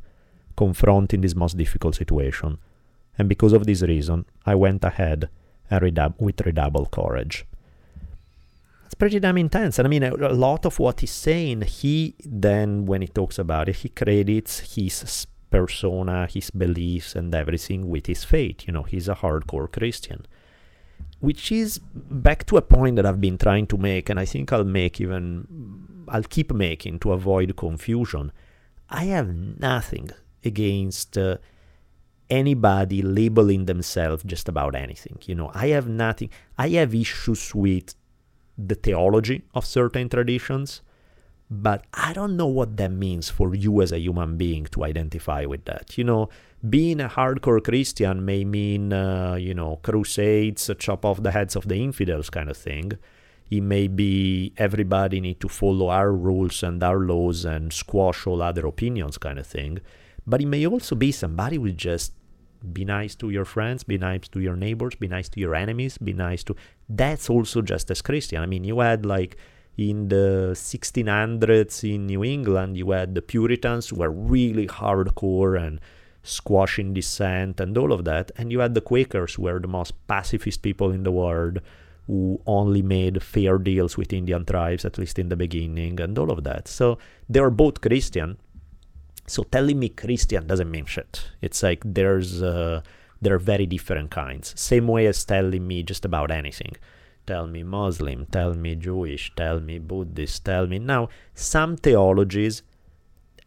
[0.56, 2.58] confronting this most difficult situation.
[3.18, 5.28] And because of this reason, I went ahead
[5.70, 7.44] and with redoubled courage
[9.04, 9.78] pretty damn intense.
[9.78, 13.38] And I mean, a, a lot of what he's saying, he then, when he talks
[13.38, 18.66] about it, he credits his persona, his beliefs, and everything with his faith.
[18.66, 20.24] You know, he's a hardcore Christian.
[21.20, 24.50] Which is back to a point that I've been trying to make, and I think
[24.54, 28.32] I'll make even, I'll keep making to avoid confusion.
[28.88, 29.28] I have
[29.70, 30.08] nothing
[30.42, 31.36] against uh,
[32.30, 35.18] anybody labeling themselves just about anything.
[35.26, 37.94] You know, I have nothing, I have issues with
[38.56, 40.82] the theology of certain traditions,
[41.50, 45.44] but I don't know what that means for you as a human being to identify
[45.44, 45.98] with that.
[45.98, 46.28] You know,
[46.68, 51.68] being a hardcore Christian may mean, uh, you know, crusades, chop off the heads of
[51.68, 52.92] the infidels kind of thing.
[53.50, 58.40] It may be everybody need to follow our rules and our laws and squash all
[58.40, 59.80] other opinions kind of thing.
[60.26, 62.14] But it may also be somebody who just
[62.72, 65.98] be nice to your friends, be nice to your neighbors, be nice to your enemies,
[65.98, 66.56] be nice to.
[66.88, 68.42] That's also just as Christian.
[68.42, 69.36] I mean, you had like
[69.76, 75.80] in the 1600s in New England, you had the Puritans who were really hardcore and
[76.22, 78.30] squashing dissent and all of that.
[78.36, 81.60] And you had the Quakers who were the most pacifist people in the world
[82.06, 86.30] who only made fair deals with Indian tribes, at least in the beginning, and all
[86.30, 86.68] of that.
[86.68, 88.36] So they were both Christian,
[89.26, 91.30] so telling me Christian doesn't mean shit.
[91.40, 92.82] It's like there's uh,
[93.24, 94.54] there are very different kinds.
[94.60, 96.76] Same way as telling me just about anything.
[97.26, 102.62] Tell me Muslim, tell me Jewish, tell me Buddhist, tell me now some theologies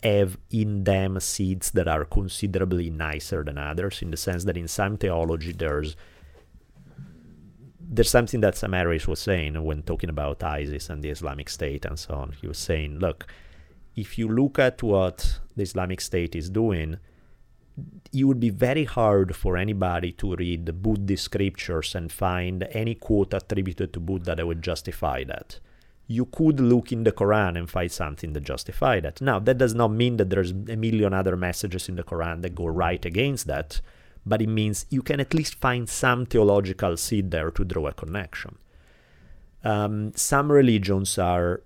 [0.03, 4.67] have in them seeds that are considerably nicer than others in the sense that in
[4.67, 5.95] some theology there's
[7.89, 11.85] there's something that Sam Harris was saying when talking about ISIS and the Islamic State
[11.85, 12.33] and so on.
[12.33, 13.25] He was saying, look,
[13.95, 16.97] if you look at what the Islamic State is doing,
[18.13, 22.95] it would be very hard for anybody to read the Buddhist scriptures and find any
[22.95, 25.59] quote attributed to Buddha that would justify that.
[26.07, 29.21] You could look in the Quran and find something that justify that.
[29.21, 32.55] Now, that does not mean that there's a million other messages in the Quran that
[32.55, 33.81] go right against that,
[34.25, 37.93] but it means you can at least find some theological seed there to draw a
[37.93, 38.57] connection.
[39.63, 41.61] Um, some religions are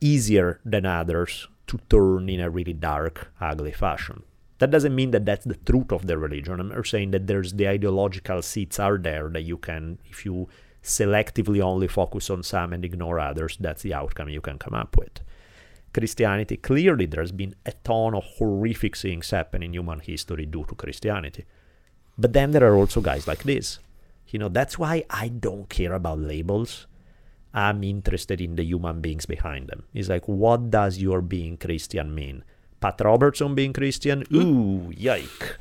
[0.00, 4.22] easier than others to turn in a really dark, ugly fashion.
[4.58, 6.60] That doesn't mean that that's the truth of the religion.
[6.60, 10.48] I'm saying that there's the ideological seeds are there that you can, if you
[10.82, 14.96] selectively only focus on some and ignore others, that's the outcome you can come up
[14.96, 15.20] with.
[15.92, 20.74] Christianity, clearly there's been a ton of horrific things happen in human history due to
[20.74, 21.44] Christianity.
[22.18, 23.78] But then there are also guys like this.
[24.28, 26.86] You know, that's why I don't care about labels.
[27.52, 29.84] I'm interested in the human beings behind them.
[29.94, 32.44] It's like, what does your being Christian mean?
[32.86, 34.24] Pat Robertson being Christian?
[34.32, 35.58] Ooh, yike.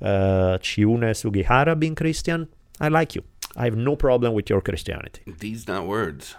[0.00, 2.48] Uh, Chiune Sugihara being Christian?
[2.80, 3.22] I like you.
[3.56, 5.22] I have no problem with your Christianity.
[5.38, 6.34] These not words.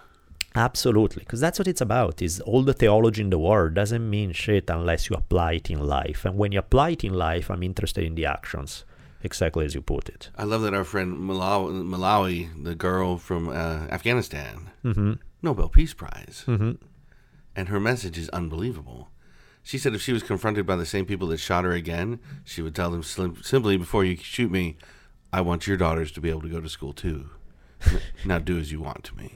[0.56, 2.22] Absolutely, because that's what it's about.
[2.22, 5.80] Is all the theology in the world doesn't mean shit unless you apply it in
[5.80, 6.26] life.
[6.26, 8.86] And when you apply it in life, I'm interested in the actions,
[9.24, 10.30] exactly as you put it.
[10.38, 15.14] I love that our friend Malala, Malala the girl from uh, Afghanistan, Mm-hmm.
[15.42, 16.72] Nobel Peace Prize, Mm-hmm.
[17.56, 19.10] and her message is unbelievable.
[19.66, 22.62] She said if she was confronted by the same people that shot her again, she
[22.62, 24.78] would tell them slim- simply, "Before you shoot me,
[25.34, 27.32] I want your daughters to be able to go to school too.
[28.24, 29.34] now do as you want to me."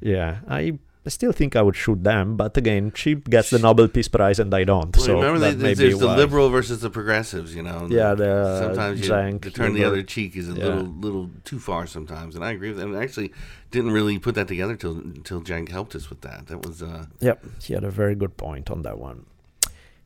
[0.00, 4.06] Yeah, I still think I would shoot them, but again, she gets the Nobel Peace
[4.06, 4.96] Prize and I don't.
[4.96, 7.52] Well, so remember, may there's the liberal versus the progressives.
[7.56, 7.88] You know.
[7.90, 10.64] Yeah, the sometimes you, to turn the other cheek is a Yeah.
[10.66, 12.86] little little too far sometimes, and I agree with that.
[12.86, 13.32] And I actually
[13.72, 16.46] didn't really put that together till until Cenk helped us with that.
[16.46, 17.06] That was uh.
[17.20, 19.26] Yep, he had a very good point on that one.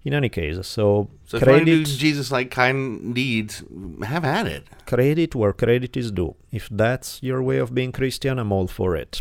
[0.02, 3.62] In any case, so, So to credit Jesus-like kind deeds,
[4.02, 4.66] have at it.
[4.86, 6.36] credit where credit is due.
[6.50, 9.20] If that's your way of being Christian, I'm all for it.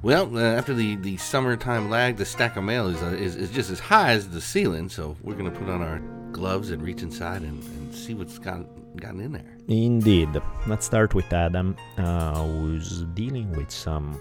[0.00, 3.50] Well, uh, after the, the summertime lag, the stack of mail is, uh, is is
[3.50, 4.88] just as high as the ceiling.
[4.88, 6.00] So we're gonna put on our
[6.32, 7.62] gloves and reach inside and,
[7.96, 8.66] see what's got
[8.96, 9.56] gotten in there.
[9.68, 10.40] Indeed.
[10.66, 14.20] Let's start with Adam, uh, who's dealing with some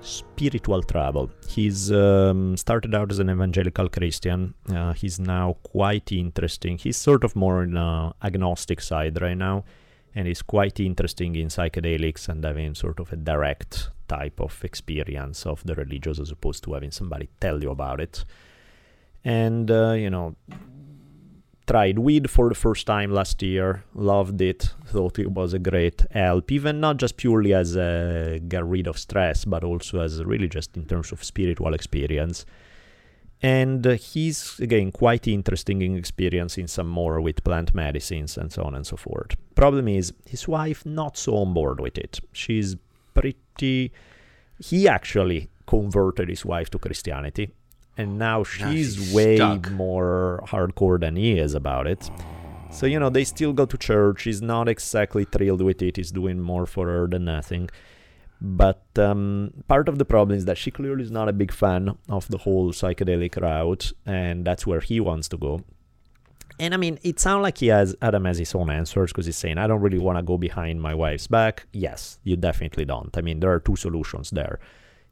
[0.00, 1.30] spiritual trouble.
[1.48, 4.54] He's um, started out as an evangelical Christian.
[4.68, 6.78] Uh, he's now quite interesting.
[6.78, 9.64] He's sort of more on the agnostic side right now,
[10.14, 15.46] and he's quite interesting in psychedelics and having sort of a direct type of experience
[15.46, 18.24] of the religious as opposed to having somebody tell you about it.
[19.24, 20.34] And, uh, you know,
[21.72, 26.04] tried weed for the first time last year, loved it, thought it was a great
[26.10, 30.48] help, even not just purely as a get rid of stress, but also as really
[30.48, 32.44] just in terms of spiritual experience.
[33.40, 38.64] And uh, he's again quite interesting in experiencing some more with plant medicines and so
[38.64, 39.34] on and so forth.
[39.54, 42.20] Problem is, his wife not so on board with it.
[42.32, 42.76] She's
[43.14, 43.90] pretty.
[44.58, 47.54] He actually converted his wife to Christianity,
[47.96, 49.70] and now she's, she's way stuck.
[49.70, 52.10] more hardcore than he is about it.
[52.70, 54.22] So you know they still go to church.
[54.22, 55.96] He's not exactly thrilled with it.
[55.96, 57.68] He's doing more for her than nothing.
[58.40, 61.96] But um, part of the problem is that she clearly is not a big fan
[62.08, 65.62] of the whole psychedelic route, and that's where he wants to go.
[66.58, 69.36] And I mean, it sounds like he has Adam has his own answers because he's
[69.36, 73.16] saying, "I don't really want to go behind my wife's back." Yes, you definitely don't.
[73.16, 74.58] I mean, there are two solutions there.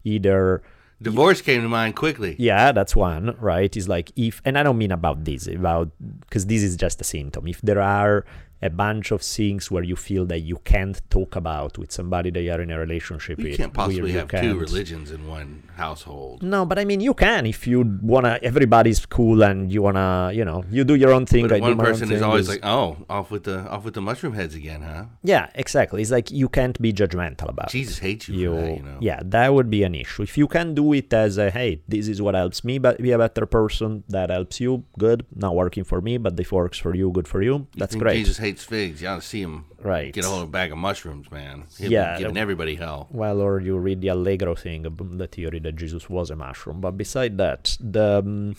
[0.03, 0.63] Either
[1.03, 2.37] Divorce came to mind quickly.
[2.39, 3.75] yeah, that's one, right?
[3.77, 5.91] Is like if, and I don't mean about this, about
[6.21, 7.47] because this is just a symptom.
[7.47, 8.27] If there are
[8.63, 12.43] a bunch of things where you feel that you can't talk about with somebody that
[12.43, 15.27] you are in a relationship We with, can't possibly you have two can't- religions in
[15.27, 16.43] one household.
[16.43, 18.39] No, but I mean, you can if you wanna.
[18.43, 21.45] Everybody's cool, and you wanna, you know, you do your own thing.
[21.49, 23.85] But I if do one person is always is- like, "Oh, off with the off
[23.85, 26.03] with the mushroom heads again, huh?" yeah, exactly.
[26.03, 27.69] It's like you can't be judgmental about.
[27.69, 27.79] it.
[27.79, 28.99] Jesus hates you, for that, you know.
[29.01, 32.07] yeah that would be an issue if you can do it as a hey this
[32.09, 35.85] is what helps me but be a better person that helps you good not working
[35.85, 38.39] for me but if works for you good for you You that's think great Jesus
[38.39, 39.01] hates figs.
[39.01, 41.65] You ought to see him right get a a bag of mushrooms, man.
[41.79, 43.07] He'll Yeah, giving everybody hell.
[43.11, 44.83] well or you read the Allegro thing
[45.23, 48.55] the theory that jesus was a mushroom but beside that the um,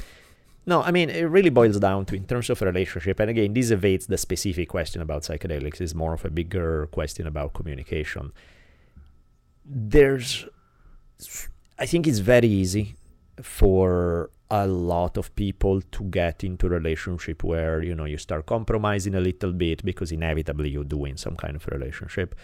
[0.66, 3.72] no i mean it really boils down to in terms of relationship and again this
[3.72, 8.32] evades the specific question about psychedelics it's more of a bigger question about communication
[9.66, 10.46] there's
[11.80, 12.96] i think it's very easy
[13.42, 18.46] for a lot of people to get into a relationship where you know you start
[18.46, 22.36] compromising a little bit because inevitably you do in some kind of relationship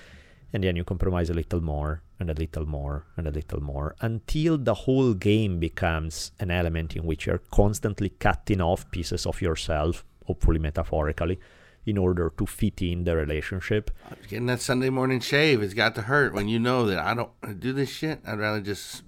[0.53, 3.93] and then you compromise a little more and a little more and a little more
[3.99, 9.41] until the whole game becomes an element in which you're constantly cutting off pieces of
[9.41, 11.37] yourself hopefully metaphorically
[11.85, 13.91] in order to fit in the relationship
[14.29, 17.59] Getting that Sunday morning shave has got to hurt when you know that I don't
[17.59, 18.21] do this shit.
[18.25, 19.03] I'd rather just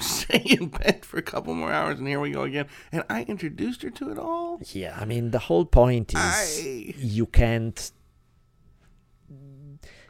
[0.18, 2.66] stay in bed for a couple more hours and here we go again.
[2.92, 4.60] And I introduced her to it all.
[4.72, 7.92] Yeah, I mean the whole point is I- you can't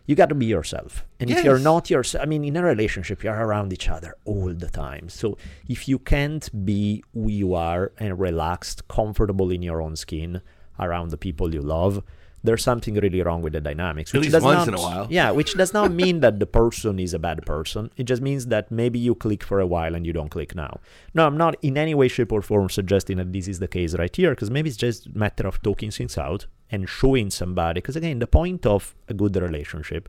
[0.06, 1.04] you got to be yourself.
[1.20, 4.52] And if you're not yourself, I mean, in a relationship, you're around each other all
[4.52, 5.08] the time.
[5.08, 5.38] So
[5.68, 10.40] if you can't be who you are and relaxed, comfortable in your own skin
[10.80, 12.02] around the people you love,
[12.42, 14.14] there's something really wrong with the dynamics.
[14.14, 15.06] At which least does once not, in a while.
[15.10, 17.90] Yeah, which does not mean that the person is a bad person.
[17.96, 20.80] It just means that maybe you click for a while and you don't click now.
[21.12, 23.94] No, I'm not in any way, shape, or form suggesting that this is the case
[23.94, 27.80] right here, because maybe it's just a matter of talking things out and showing somebody.
[27.80, 30.08] Because again, the point of a good relationship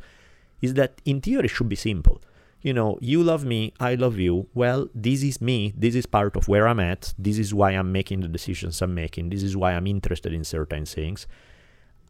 [0.62, 2.22] is that in theory it should be simple.
[2.62, 4.48] You know, you love me, I love you.
[4.54, 5.74] Well, this is me.
[5.76, 7.14] This is part of where I'm at.
[7.18, 9.32] This is why I'm making the decisions I'm making.
[9.32, 11.26] This is why I'm interested in certain things.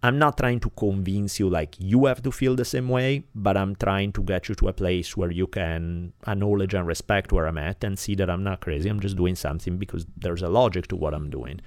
[0.04, 3.56] I'm not trying to convince you like you have to feel the same way, but
[3.56, 7.46] I'm trying to get you to a place where you can acknowledge and respect where
[7.46, 8.90] I'm at and see that I'm not crazy.
[8.90, 11.62] I'm just doing something because there's a logic to what I'm doing.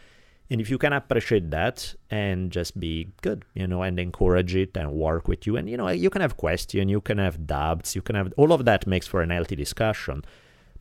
[0.50, 4.76] And if you can appreciate that and just be good, you know, and encourage it
[4.76, 7.94] and work with you, and you know, you can have questions, you can have doubts,
[7.94, 10.22] you can have all of that makes for an healthy discussion.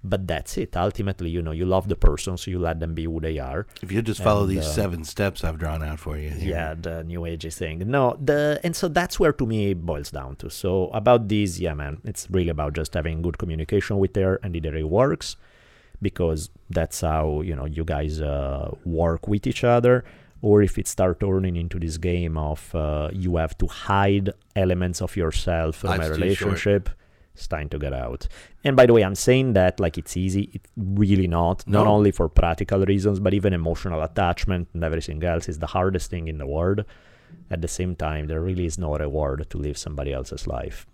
[0.05, 0.75] But that's it.
[0.75, 3.65] Ultimately, you know, you love the person, so you let them be who they are.
[3.81, 6.29] If you just follow And, these uh, seven steps I've drawn out for you.
[6.29, 6.49] here.
[6.49, 7.79] Yeah, the new age thing.
[7.89, 10.49] No, the and so that's where to me it boils down to.
[10.49, 14.53] So about this, yeah, man, it's really about just having good communication with her, and
[14.57, 15.37] either it works
[16.01, 20.03] because that's how you know you guys uh, work with each other,
[20.41, 25.01] or if it start turning into this game of uh, you have to hide elements
[25.01, 26.89] of yourself from Life's a too short.
[27.35, 28.27] It's time to get out.
[28.63, 30.51] And by the way, I'm saying that like it's easy.
[30.53, 31.67] It's really not.
[31.67, 36.11] Not only for practical reasons, but even emotional attachment and everything else is the hardest
[36.11, 36.85] thing in the world.
[37.49, 40.85] At the same time, there really is no reward to live somebody else's life.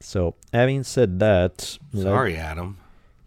[0.00, 2.76] So, having said that, Sorry, Adam.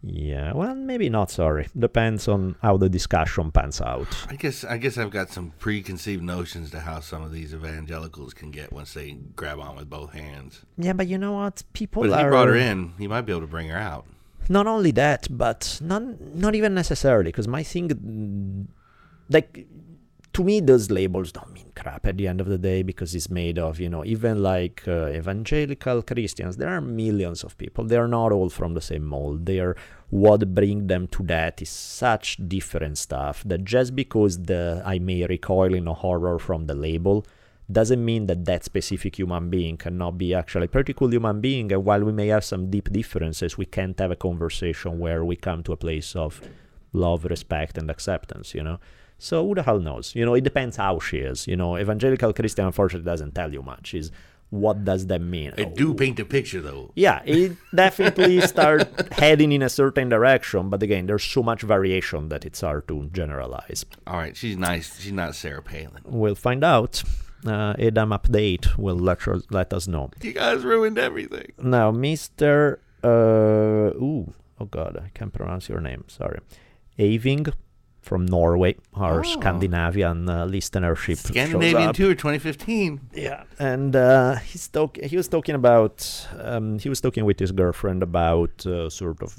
[0.02, 1.68] Yeah, well, maybe not sorry.
[1.78, 4.08] Depends on how the discussion pans out.
[4.30, 8.34] I guess I guess I've got some preconceived notions to how some of these evangelicals
[8.34, 10.62] can get once they grab on with both hands.
[10.78, 11.64] Yeah, but you know what?
[11.74, 13.78] People But if are he brought her in, he might be able to bring her
[13.78, 14.06] out.
[14.48, 16.02] not only that, but not
[16.34, 18.68] not even necessarily because my thing,
[19.30, 19.68] like
[20.34, 23.30] to me, those labels don't mean crap at the end of the day because it's
[23.30, 26.58] made of you know even like uh, evangelical Christians.
[26.58, 27.86] There are millions of people.
[27.86, 29.46] They are not all from the same mold.
[29.46, 29.76] They are
[30.10, 35.26] what bring them to that is such different stuff that just because the I may
[35.26, 37.26] recoil in a horror from the label
[37.72, 41.72] doesn't mean that that specific human being cannot be actually a pretty cool human being
[41.72, 45.36] and while we may have some deep differences we can't have a conversation where we
[45.36, 46.42] come to a place of
[46.94, 48.80] love respect and acceptance you know
[49.20, 52.32] so who the hell knows you know it depends how she is you know evangelical
[52.34, 54.12] christian unfortunately doesn't tell you much is
[54.50, 56.90] what does that mean It do paint a picture though.
[56.96, 62.30] yeah, it definitely start heading in a certain direction, but again, there's so much variation
[62.30, 63.86] that it's hard to generalize.
[64.08, 65.00] All right, she's nice.
[65.00, 66.02] She's not Sarah Palin.
[66.04, 67.04] We'll find out.
[67.46, 70.10] Uh, Adam update will let, us- let us know.
[70.20, 71.52] You guys ruined everything.
[71.62, 72.80] Now, Mr.
[73.04, 76.06] Uh, ooh, oh god, I can't pronounce your name.
[76.08, 76.40] Sorry.
[76.98, 77.54] Aving
[78.02, 79.24] from Norway, our Oh.
[79.24, 81.18] Scandinavian uh, listenership.
[81.18, 83.00] Scandinavian tour 2015.
[83.14, 87.52] Yeah, and uh, he's talk- he was talking about um, he was talking with his
[87.52, 89.38] girlfriend about uh, sort of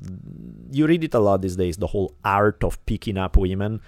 [0.71, 3.81] you read it a lot these days the whole art of picking up women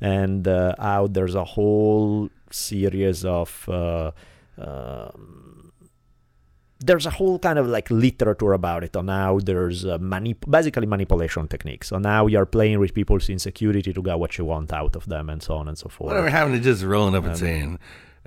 [0.00, 4.10] and uh, how there's a whole series of uh,
[4.58, 5.65] um,
[6.80, 11.48] there's a whole kind of like literature about it on how there's manip- basically manipulation
[11.48, 15.06] techniques on how you're playing with people's insecurity to get what you want out of
[15.06, 17.38] them and so on and so forth Whatever happened to just rolling up and um,
[17.38, 17.78] saying,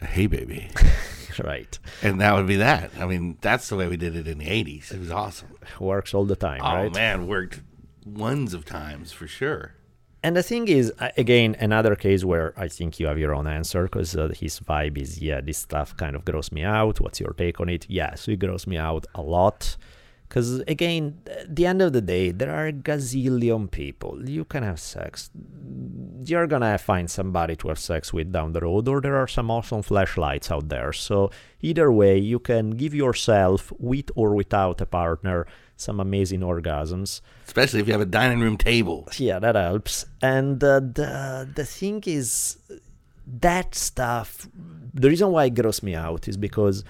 [0.01, 0.69] "Hey, baby,"
[1.43, 2.91] right and that would be that.
[2.99, 4.91] I mean, that's the way we did it in the 80s.
[4.91, 5.49] It was awesome.
[5.79, 7.61] works all the time Oh right man, worked
[8.05, 9.75] ones of times for sure.
[10.21, 13.83] And the thing is, again, another case where I think you have your own answer
[13.83, 16.99] because uh, his vibe is, yeah, this stuff kind of grosses me out.
[16.99, 17.85] What's your take on it?
[17.89, 19.77] Yes, it grosses me out a lot.
[20.27, 24.29] Because, again, at the end of the day, there are a gazillion people.
[24.29, 25.31] You can have sex.
[26.23, 29.49] You're to find somebody to have sex with down the road, or there are some
[29.49, 30.93] awesome flashlights out there.
[30.93, 35.47] So, either way, you can give yourself, with or without a partner,
[35.79, 39.07] some amazing orgasms Especially if you have a dining room table.
[39.17, 41.11] yeah that helps and uh, the
[41.55, 42.57] the thing is
[43.25, 44.47] that stuff
[44.93, 46.83] the reason why it grossed me out is because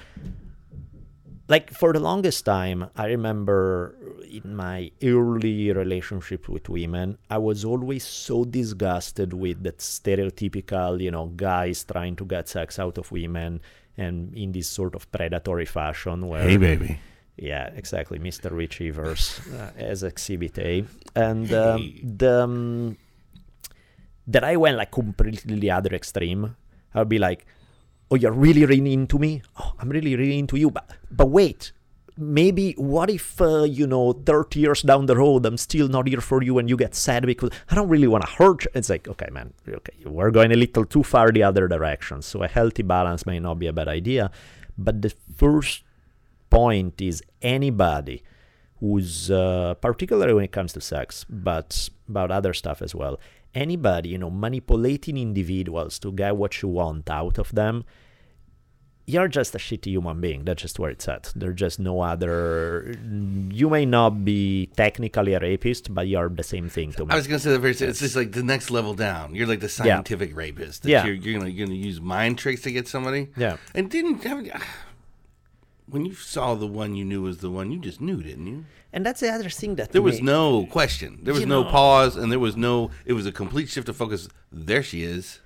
[1.48, 3.96] like for the longest time i remember
[4.30, 11.12] in my early relationship with women i was always so disgusted with that stereotypical you
[11.12, 13.60] know guys trying to get sex out of women
[13.98, 17.00] and in this sort of predatory fashion where Hey, baby.
[17.42, 18.52] Yeah, exactly, Mr.
[18.52, 20.86] Retrievers uh, as Exhibit A,
[21.16, 22.98] and um, the um,
[24.28, 26.56] that I went like completely the other extreme.
[26.94, 27.46] I'd be like,
[28.12, 29.42] oh you're really really into me?
[29.60, 30.72] Oh i'm really really into you.
[30.72, 31.72] But but wait
[32.22, 36.20] maybe what if uh, you know 30 years down the road i'm still not here
[36.20, 38.72] for you and you get sad because i don't really want to hurt you.
[38.76, 39.94] It's like okay man okay.
[40.06, 42.22] We're going a little too far the other direction.
[42.22, 44.32] So a healthy balance may not be a bad idea.
[44.78, 45.84] But the first
[46.50, 48.24] point is anybody
[48.80, 53.20] who's uh, particularly when it comes to sex but about other stuff as well
[53.54, 57.84] anybody you know manipulating individuals to get what you want out of them
[59.06, 62.96] you're just a shitty human being that's just where it's at there's just no other
[63.50, 67.16] you may not be technically a rapist but you're the same thing to me I
[67.16, 67.90] was gonna say the very same.
[67.90, 69.34] It's just like the next level down.
[69.34, 70.84] You're like the scientific rapist.
[70.84, 71.06] That Yeah.
[71.06, 73.30] You're, you're gonna you're gonna use mind tricks to get somebody.
[73.36, 73.58] Yeah.
[73.74, 74.20] And didn't
[75.90, 78.66] when you saw the one you knew was the one, you just knew, didn't you?
[78.92, 81.20] and that's the other thing that There was no question.
[81.24, 82.90] There was You no know- pause, and there was no.
[83.06, 84.28] It was a complete shift of focus.
[84.52, 85.40] There she is.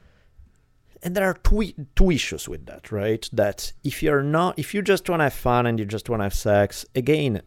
[1.06, 1.64] and there are two
[2.00, 3.24] two issues with that, right?
[3.42, 6.22] That if you're not, if you just want to have fun and you just want
[6.22, 7.42] to have sex, again,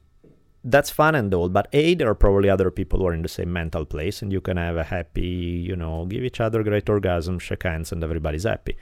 [0.73, 1.49] that's fun and all.
[1.49, 4.31] But a, there are probably other people who are in the same mental place, and
[4.37, 5.35] you can have a happy,
[5.71, 8.77] you know, give each other great orgasm, shake hands, and everybody's happy.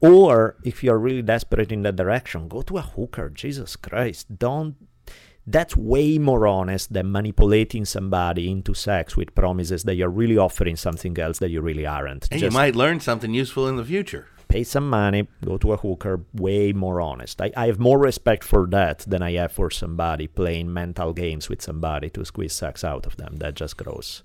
[0.00, 3.30] Or if you're really desperate in that direction, go to a hooker.
[3.30, 4.76] Jesus Christ, don't.
[5.46, 10.76] That's way more honest than manipulating somebody into sex with promises that you're really offering
[10.76, 12.28] something else that you really aren't.
[12.30, 14.26] And you might learn something useful in the future.
[14.48, 17.40] pay some money, go to a hooker, way more honest.
[17.40, 21.48] I, I have more respect for that than I have for somebody playing mental games
[21.48, 23.36] with somebody to squeeze sex out of them.
[23.36, 24.22] That just gross.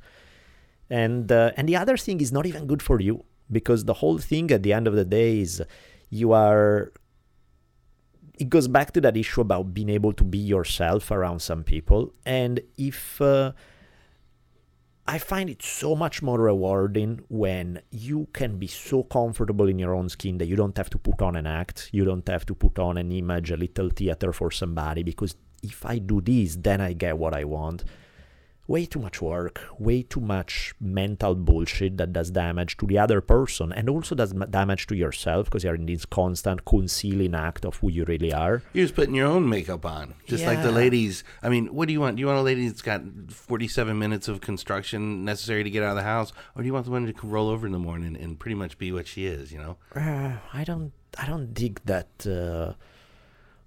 [0.89, 4.18] And uh, and the other thing is not even good for you because the whole
[4.18, 5.62] thing at the end of the day is
[6.10, 6.91] you are
[8.39, 12.14] it goes back to that issue about being able to be yourself around some people
[12.26, 13.52] and if uh,
[15.06, 19.94] I find it so much more rewarding when you can be so comfortable in your
[19.94, 22.56] own skin that you don't have to put on an act, you don't have to
[22.56, 26.80] put on an image, a little theater for somebody, because if I do this, then
[26.80, 27.84] I get what I want.
[28.74, 33.21] Way too much work, way too much mental bullshit that does damage to the other
[33.21, 37.76] person and also does damage to yourself because you're in this constant concealing act of
[37.78, 38.63] who you really are.
[38.74, 41.24] You're just putting your own makeup on, just like the ladies.
[41.43, 42.15] I mean, what do you want?
[42.15, 45.91] Do you want a lady that's got 47 minutes of construction necessary to get out
[45.91, 48.17] of the house, or do you want the one to roll over in the morning
[48.19, 49.51] and pretty much be what she is?
[49.51, 52.74] You know, Uh, I don't I don't dig that uh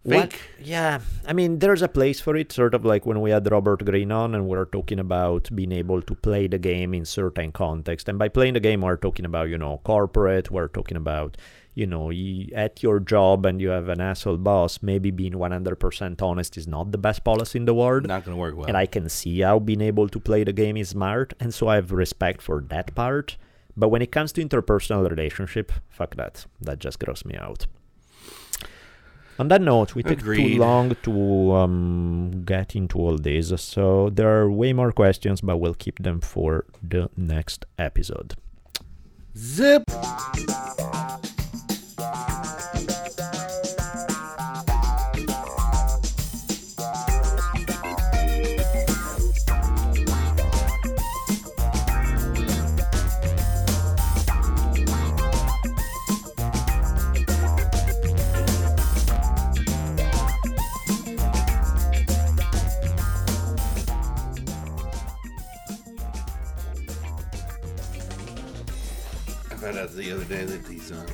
[0.09, 0.41] Fake?
[0.63, 3.85] yeah, I mean, there's a place for it, sort of like when we had Robert
[3.85, 7.53] Greene on and we are talking about being able to play the game in certain
[7.53, 8.09] context.
[8.09, 11.37] And by playing the game, we're talking about, you know, corporate, we're talking about,
[11.75, 16.23] you know, you, at your job and you have an asshole boss, maybe being 100%
[16.23, 18.07] honest is not the best policy in the world.
[18.07, 18.67] not going to work well.
[18.67, 21.69] And I can see how being able to play the game is smart, and so
[21.69, 23.37] I have respect for that part.
[23.77, 26.47] But when it comes to interpersonal relationship, fuck that.
[26.63, 27.67] That just grosses me out.
[29.39, 30.55] On that note, we took Agreed.
[30.55, 35.59] too long to um, get into all this, so there are way more questions, but
[35.59, 38.35] we'll keep them for the next episode.
[39.37, 39.83] Zip.
[69.97, 71.07] The other day that these um,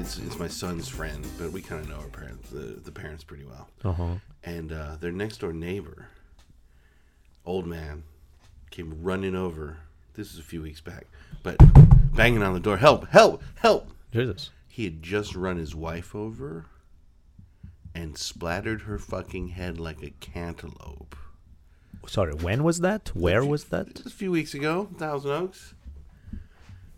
[0.00, 3.22] it's it's my son's friend, but we kind of know our parents, the the parents
[3.22, 3.68] pretty well.
[3.84, 4.14] Uh-huh.
[4.42, 6.08] And uh, their next door neighbor,
[7.44, 8.04] old man,
[8.70, 9.76] came running over.
[10.14, 11.06] This is a few weeks back,
[11.42, 11.56] but
[12.14, 13.90] banging on the door, help, help, help!
[14.12, 14.50] Jesus.
[14.66, 16.66] He had just run his wife over
[17.94, 21.14] and splattered her fucking head like a cantaloupe.
[22.06, 23.10] Sorry, when was that?
[23.14, 23.94] Where was that?
[23.94, 25.74] Just a few weeks ago, Thousand Oaks.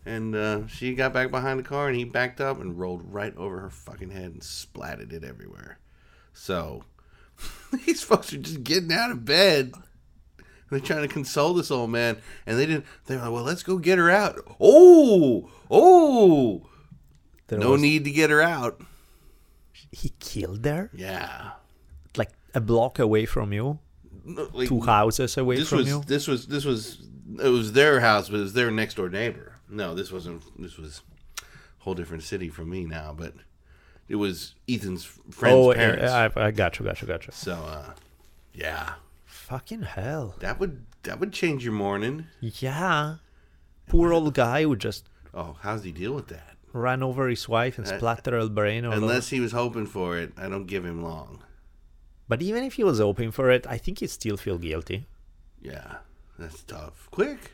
[0.07, 3.35] And uh, she got back behind the car, and he backed up and rolled right
[3.37, 5.79] over her fucking head and splatted it everywhere.
[6.35, 6.85] So
[7.87, 9.73] these folks are just getting out of bed.
[10.71, 12.85] They're trying to console this old man, and they didn't.
[13.07, 16.67] They were like, "Well, let's go get her out." Oh, oh!
[17.47, 18.81] There no was- need to get her out.
[19.93, 20.91] He killed her?
[20.93, 21.51] Yeah,
[22.17, 23.79] Like a block away from you?
[24.25, 26.03] No, like, Two houses away this from was you?
[26.07, 27.07] this was this was
[27.43, 29.54] it was their house, but it was their next door neighbor.
[29.75, 30.43] No, this wasn't.
[30.61, 31.03] This was
[31.41, 31.45] a
[31.85, 33.35] whole different city for me now, but
[34.09, 36.13] it was Ethan's friend's oh, parents.
[36.13, 37.33] I, I got you, got you, got you.
[37.33, 37.93] so, uh,
[38.53, 38.95] yeah,
[39.25, 40.37] Fucking hell.
[40.39, 42.27] that would that would change your morning.
[42.41, 43.17] Yeah.
[43.89, 46.57] Poor old guy would just Oh, how's he deal with that?
[46.73, 49.03] ran over his wife and Uh, splattered her brain all over.
[49.03, 51.43] Unless he was hoping for it, I don't give him long.
[52.29, 55.07] But even if he was hoping for it, I think he'd still feel guilty.
[55.61, 55.97] Yeah,
[56.39, 57.09] that's tough.
[57.11, 57.53] Quick.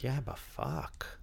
[0.00, 1.18] Yeah, but fuck.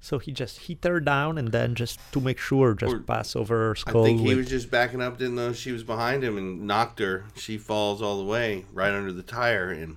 [0.00, 3.34] So he just hit her down and then just to make sure, just Or- pass
[3.34, 6.22] over her I think he with- was just backing up, didn't know she was behind
[6.22, 7.24] him, and knocked her.
[7.36, 9.96] She falls all the way right under the tire, and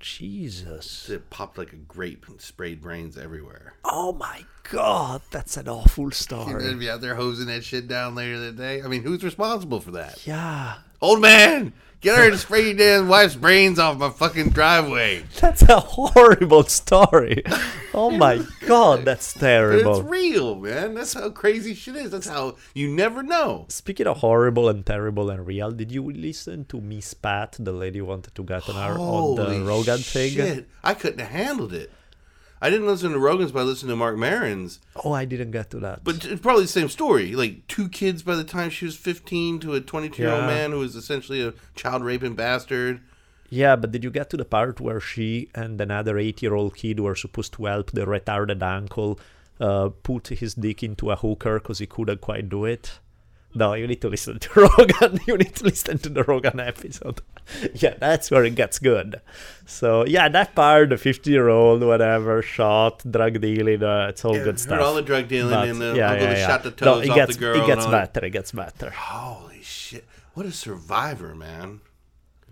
[0.00, 1.08] Jesus.
[1.08, 3.74] it popped like a grape and sprayed brains everywhere.
[3.84, 6.62] Oh my god, that's an awful You're story.
[6.64, 8.82] gonna be out there hosing that shit down later that day.
[8.82, 10.26] I mean, who's responsible for that?
[10.26, 10.78] Yeah.
[11.00, 15.24] Old man, get her to spray your damn wife's brains off my fucking driveway.
[15.40, 17.42] That's a horrible story.
[17.94, 20.00] Oh my god, that's terrible.
[20.00, 20.94] it's real, man.
[20.94, 22.10] That's how crazy shit is.
[22.10, 23.66] That's how you never know.
[23.68, 28.00] Speaking of horrible and terrible and real, did you listen to Miss Pat, the lady
[28.00, 30.32] who wanted to get on, our, on the Rogan thing?
[30.32, 30.68] shit.
[30.84, 31.90] I couldn't have handled it.
[32.60, 34.80] I didn't listen to Rogan's, but I listened to Marc Maron's.
[35.04, 36.04] Oh, I didn't get to that.
[36.04, 37.34] But it's probably the same story.
[37.34, 40.46] Like two kids by the time she was 15 to a 22 year old Yeah.
[40.46, 43.00] man who was essentially a child raping bastard.
[43.50, 47.14] yeah, but did you get to the part where she and another eight-year-old kid were
[47.14, 49.20] supposed to help the retarded uncle
[49.60, 52.98] uh, put his dick into a hooker because he couldn't quite do it?
[53.56, 55.18] No, you need to listen to Rogan.
[55.26, 57.22] You need to listen to the Rogan episode.
[57.74, 59.20] yeah, that's where it gets good.
[59.64, 64.60] So yeah, that part, the fifty-year-old, whatever, shot, drug dealing, uh, it's all Yeah, good
[64.60, 64.80] stuff.
[64.80, 67.34] all the drug dealing But, and the uncle that shot the No, it off gets,
[67.34, 67.56] the girl.
[67.62, 68.12] It gets and all that.
[68.12, 68.26] better.
[68.26, 68.90] It gets better.
[68.90, 70.04] Holy shit.
[70.34, 71.80] What a survivor, man.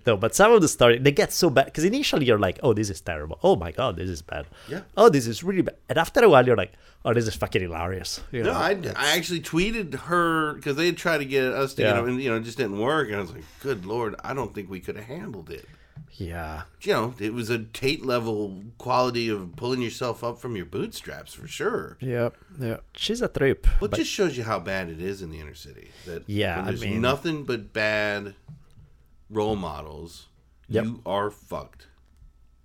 [0.06, 2.72] No, but some of the story they get so bad because initially you're like, "Oh,
[2.74, 3.38] this is terrible.
[3.42, 4.46] Oh my god, this is bad.
[4.68, 4.82] Yeah.
[4.96, 6.72] Oh, this is really bad." And after a while, you're like,
[7.04, 8.52] "Oh, this is fucking hilarious." You No.
[8.52, 12.00] I, I actually tweeted her because they tried to get us to get Yeah.
[12.02, 13.08] him, and you know, it just didn't work.
[13.08, 15.66] And I was like, "Good lord, I don't think we could have handled it."
[16.16, 20.64] yeah, You know, it was a Tate level quality of pulling yourself up from your
[20.66, 21.96] bootstraps for sure.
[22.00, 22.28] yeah,
[22.60, 22.76] yeah.
[22.94, 23.66] She's a trip.
[23.80, 25.88] Well, it just shows you how bad it is in the inner city.
[26.06, 28.34] That Yeah, when I there's mean- nothing but bad
[29.34, 30.28] role models.
[30.68, 30.84] Yep.
[30.84, 31.88] You are fucked.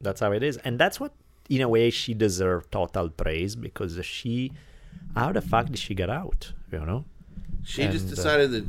[0.02, 1.12] that's how it is, and that's what,
[1.50, 4.54] in a way, she deserves total praise because she,
[5.16, 6.54] how the fuck did she get out?
[6.72, 7.04] You know?
[7.66, 8.66] She just And, uh, decided that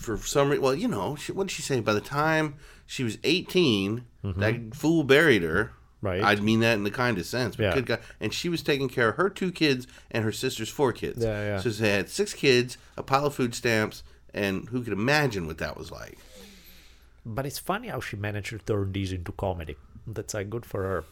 [0.00, 1.80] for some reason, well, you know, she, what did she say?
[1.80, 2.54] By the time
[2.86, 5.64] she was 18, that fool buried her.
[5.64, 6.06] Mm-hmm.
[6.06, 6.22] Right.
[6.22, 7.56] I mean that in the kindest sense.
[7.56, 7.74] But Yeah.
[7.74, 8.00] good God.
[8.20, 11.22] And she was taking care of her two kids and her sister's four kids.
[11.22, 11.60] Yeah, yeah.
[11.60, 15.58] So they had six kids, a pile of food stamps, and who could imagine what
[15.58, 16.16] that was like?
[17.24, 19.76] But it's funny how she managed to turn these into comedy.
[20.06, 21.04] That's like good for her.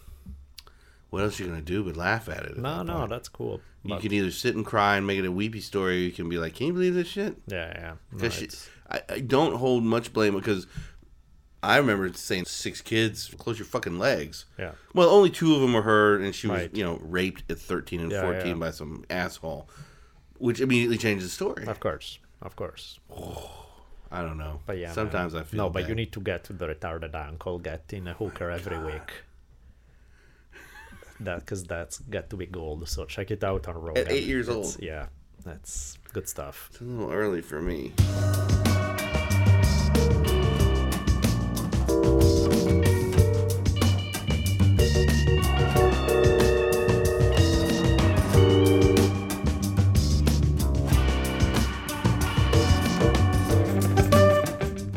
[1.11, 2.51] What else are you going to do but laugh at it?
[2.53, 3.11] at No, that no, point?
[3.11, 3.61] that's cool.
[3.83, 6.11] You But- can either sit and cry and make it a weepy story, or you
[6.13, 7.91] can be like, "Can you believe this shit?" yeah, yeah.
[8.13, 10.67] No, Because it's- I, I don't hold much blame because
[11.63, 14.45] I remember saying six kids, close your fucking legs.
[14.59, 14.73] Yeah.
[14.95, 16.75] Well, only two of them were her, and she was Right.
[16.77, 18.55] you know raped at thirteen and Yeah, fourteen yeah.
[18.67, 19.69] by some asshole,
[20.39, 21.67] which immediately changes the story.
[21.67, 22.99] Of course, of course.
[24.11, 24.61] I don't know.
[24.67, 25.43] But yeah, sometimes man.
[25.43, 25.71] I feel no.
[25.71, 29.13] But you need to get to the retarded uncle getting a hooker every week.
[31.21, 32.89] That because that's got to be gold.
[32.89, 34.07] So check it out on Rogan.
[34.09, 34.83] eight years It's- old.
[34.83, 35.07] Yeah,
[35.45, 36.69] that's good stuff.
[36.73, 37.93] It's a little early for me.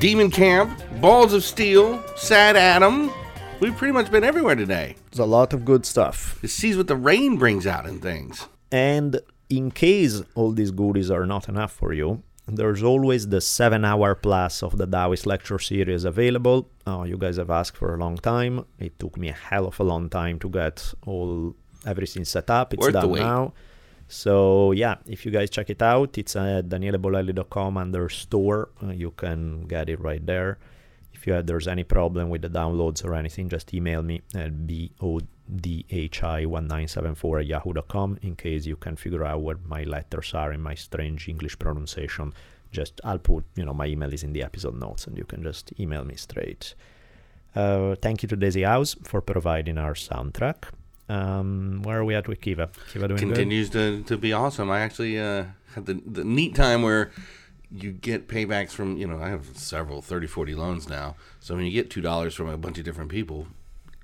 [0.01, 3.11] Demon Camp, Balls of Steel, Sad Adam.
[3.59, 4.95] We've pretty much been everywhere today.
[5.11, 6.43] There's a lot of good stuff.
[6.43, 8.47] It sees what the rain brings out in things.
[8.71, 13.85] And in case all these goodies are not enough for you, there's always the 7
[13.85, 16.67] hour plus of the Taoist lecture series available.
[16.87, 18.65] Uh, you guys have asked for a long time.
[18.79, 22.73] It took me a hell of a long time to get all everything set up.
[22.73, 23.53] It's Worth done now.
[24.11, 28.67] So yeah, if you guys check it out, it's at danielebolelli.com under store.
[28.83, 30.57] Uh, you can get it right there.
[31.13, 34.67] If you have, there's any problem with the downloads or anything, just email me at
[34.67, 40.75] bodhi1974 at yahoo.com in case you can figure out what my letters are in my
[40.75, 42.33] strange English pronunciation.
[42.73, 45.41] Just I'll put, you know, my email is in the episode notes and you can
[45.41, 46.75] just email me straight.
[47.55, 50.65] Uh, thank you to Daisy House for providing our soundtrack.
[51.11, 52.69] Um, where are we at with Kiva?
[52.91, 53.27] Kiva doing good?
[53.27, 54.71] continues to, to be awesome.
[54.71, 55.45] I actually uh,
[55.75, 57.11] had the, the neat time where
[57.69, 61.15] you get paybacks from, you know, I have several 30, 40 loans now.
[61.39, 63.47] So when you get $2 from a bunch of different people,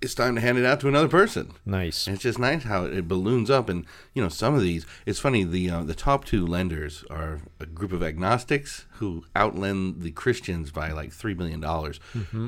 [0.01, 1.53] it's time to hand it out to another person.
[1.65, 2.07] Nice.
[2.07, 3.67] And it's just nice how it balloons up.
[3.69, 7.39] And, you know, some of these, it's funny, the, uh, the top two lenders are
[7.59, 11.61] a group of agnostics who outlend the Christians by like $3 million.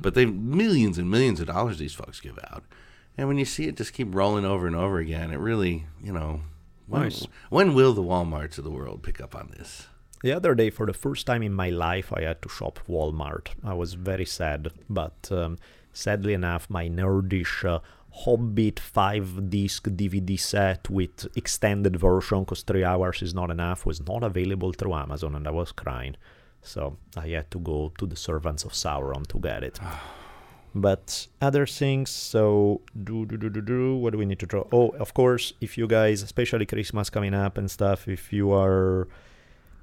[0.02, 2.64] But they millions and millions of dollars these folks give out.
[3.20, 6.14] And when you see it just keep rolling over and over again, it really, you
[6.14, 6.40] know,
[6.88, 7.28] When, Nice.
[7.50, 9.88] when will the Walmarts of the world pick up on this?
[10.24, 13.50] The other day, for the first time in my life, I had to shop Walmart.
[13.62, 15.58] I was very sad, but um,
[15.92, 17.80] sadly enough, my nerdish uh,
[18.24, 24.00] Hobbit 5 disc DVD set with extended version, because three hours is not enough, was
[24.08, 26.16] not available through Amazon, and I was crying.
[26.62, 29.78] So I had to go to the Servants of Sauron to get it.
[30.76, 34.64] but other things so do do do do do what do we need to draw?
[34.72, 39.08] Oh of course if you guys especially christmas coming up and stuff if you are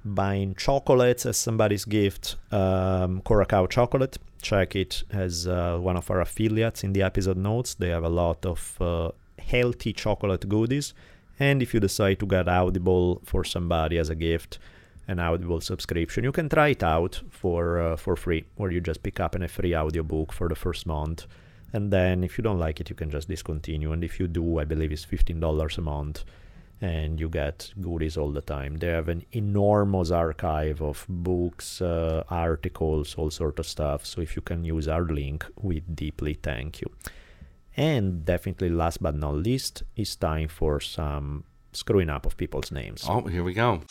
[0.05, 3.21] buying chocolates as somebody's gift um
[3.69, 7.73] chocolate check it as uh, one of our affiliates in the episode notes.
[7.73, 10.93] They have a lot of uh, healthy chocolate goodies.
[11.39, 14.57] And if you decide to get audible for somebody as a gift
[15.07, 16.23] an audible subscription.
[16.23, 19.47] You can try it out for uh, for free or you just pick up a
[19.47, 21.25] free audiobook for the first month.
[21.73, 23.91] And then if you don't like it you can just discontinue.
[23.91, 26.23] And if you do i believe it's $15 a month
[26.79, 28.77] and you get goodies all the time.
[28.77, 34.05] They have an enormous archive of books uh, articles all sort of stuff.
[34.05, 36.91] So if you can use our link we deeply thank you.
[37.77, 43.05] And definitely last but not least it's time for some screwing up of people's names.
[43.07, 43.81] Oh, here we go.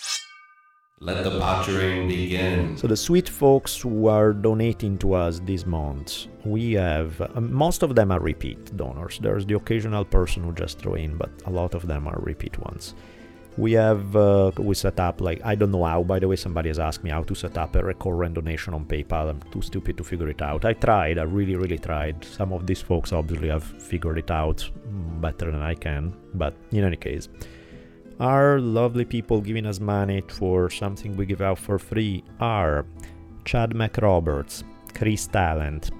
[0.98, 2.74] Let the pottering begin.
[2.78, 7.82] So the sweet folks who are donating to us this month, we have uh, most
[7.82, 9.18] of them are repeat donors.
[9.18, 12.58] There's the occasional person who just throw in, but a lot of them are repeat
[12.58, 12.94] ones.
[13.58, 16.02] We have uh, we set up like I don't know how.
[16.02, 18.86] By the way, somebody has asked me how to set up a recurrent donation on
[18.86, 19.28] PayPal.
[19.28, 20.64] I'm too stupid to figure it out.
[20.64, 21.18] I tried.
[21.18, 22.24] I really, really tried.
[22.24, 26.16] Some of these folks obviously have figured it out mm, better than I can.
[26.32, 27.28] But in any case,
[28.20, 32.86] our lovely people giving us money for something we give out for free are
[33.44, 34.64] Chad McRoberts,
[34.94, 35.90] Chris Talent,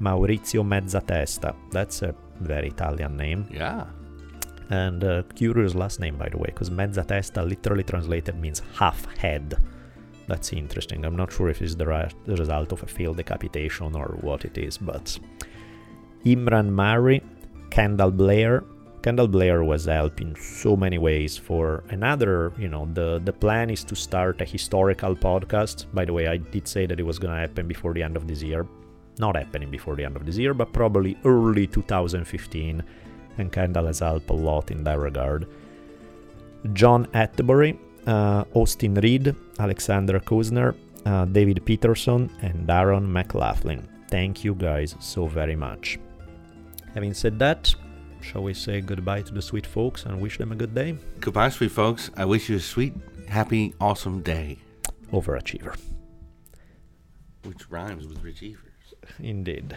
[0.00, 1.54] Maurizio Mezzatesta.
[1.70, 3.46] That's a very Italian name.
[3.50, 3.86] Yeah.
[4.70, 9.54] And a curious last name, by the way, because Mezzatesta literally translated means half head.
[10.26, 11.04] That's interesting.
[11.04, 14.44] I'm not sure if it's the, ra- the result of a failed decapitation or what
[14.44, 15.18] it is, but
[16.24, 17.22] Imran Mari,
[17.70, 18.64] Kendall Blair.
[19.04, 23.68] Kendall Blair was helped in so many ways for another, you know, the, the plan
[23.68, 25.84] is to start a historical podcast.
[25.92, 28.16] By the way, I did say that it was going to happen before the end
[28.16, 28.66] of this year.
[29.18, 32.82] Not happening before the end of this year, but probably early 2015.
[33.36, 35.48] And Kendall has helped a lot in that regard.
[36.72, 40.74] John Atterbury, uh, Austin Reed, Alexander Kuzner,
[41.04, 43.86] uh, David Peterson, and Darren McLaughlin.
[44.08, 45.98] Thank you guys so very much.
[46.94, 47.74] Having said that,
[48.24, 50.96] shall we say goodbye to the sweet folks and wish them a good day?
[51.20, 52.10] Goodbye, sweet folks.
[52.16, 52.94] I wish you a sweet,
[53.28, 54.58] happy, awesome day.
[55.12, 55.78] Overachiever.
[57.44, 58.94] Which rhymes with achievers.
[59.20, 59.76] Indeed.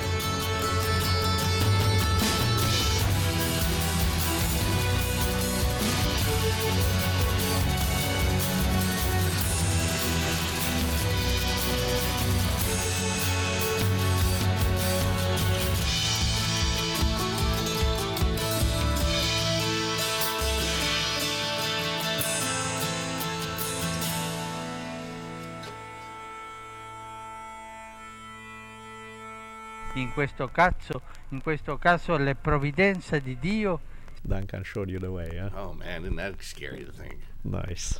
[30.11, 33.79] In questo caso, in questo caso le provvidenze di Dio
[34.23, 35.49] Duncan showed you the way, yeah?
[35.55, 37.17] Oh man, isn't that scary to think?
[37.43, 37.97] Nice.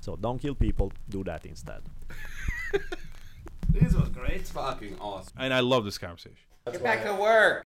[0.00, 1.82] So don't kill people, do that instead.
[3.70, 4.40] This was great.
[4.40, 5.34] It's fucking awesome.
[5.36, 6.38] And I love this conversation.
[6.72, 7.67] Get back to work.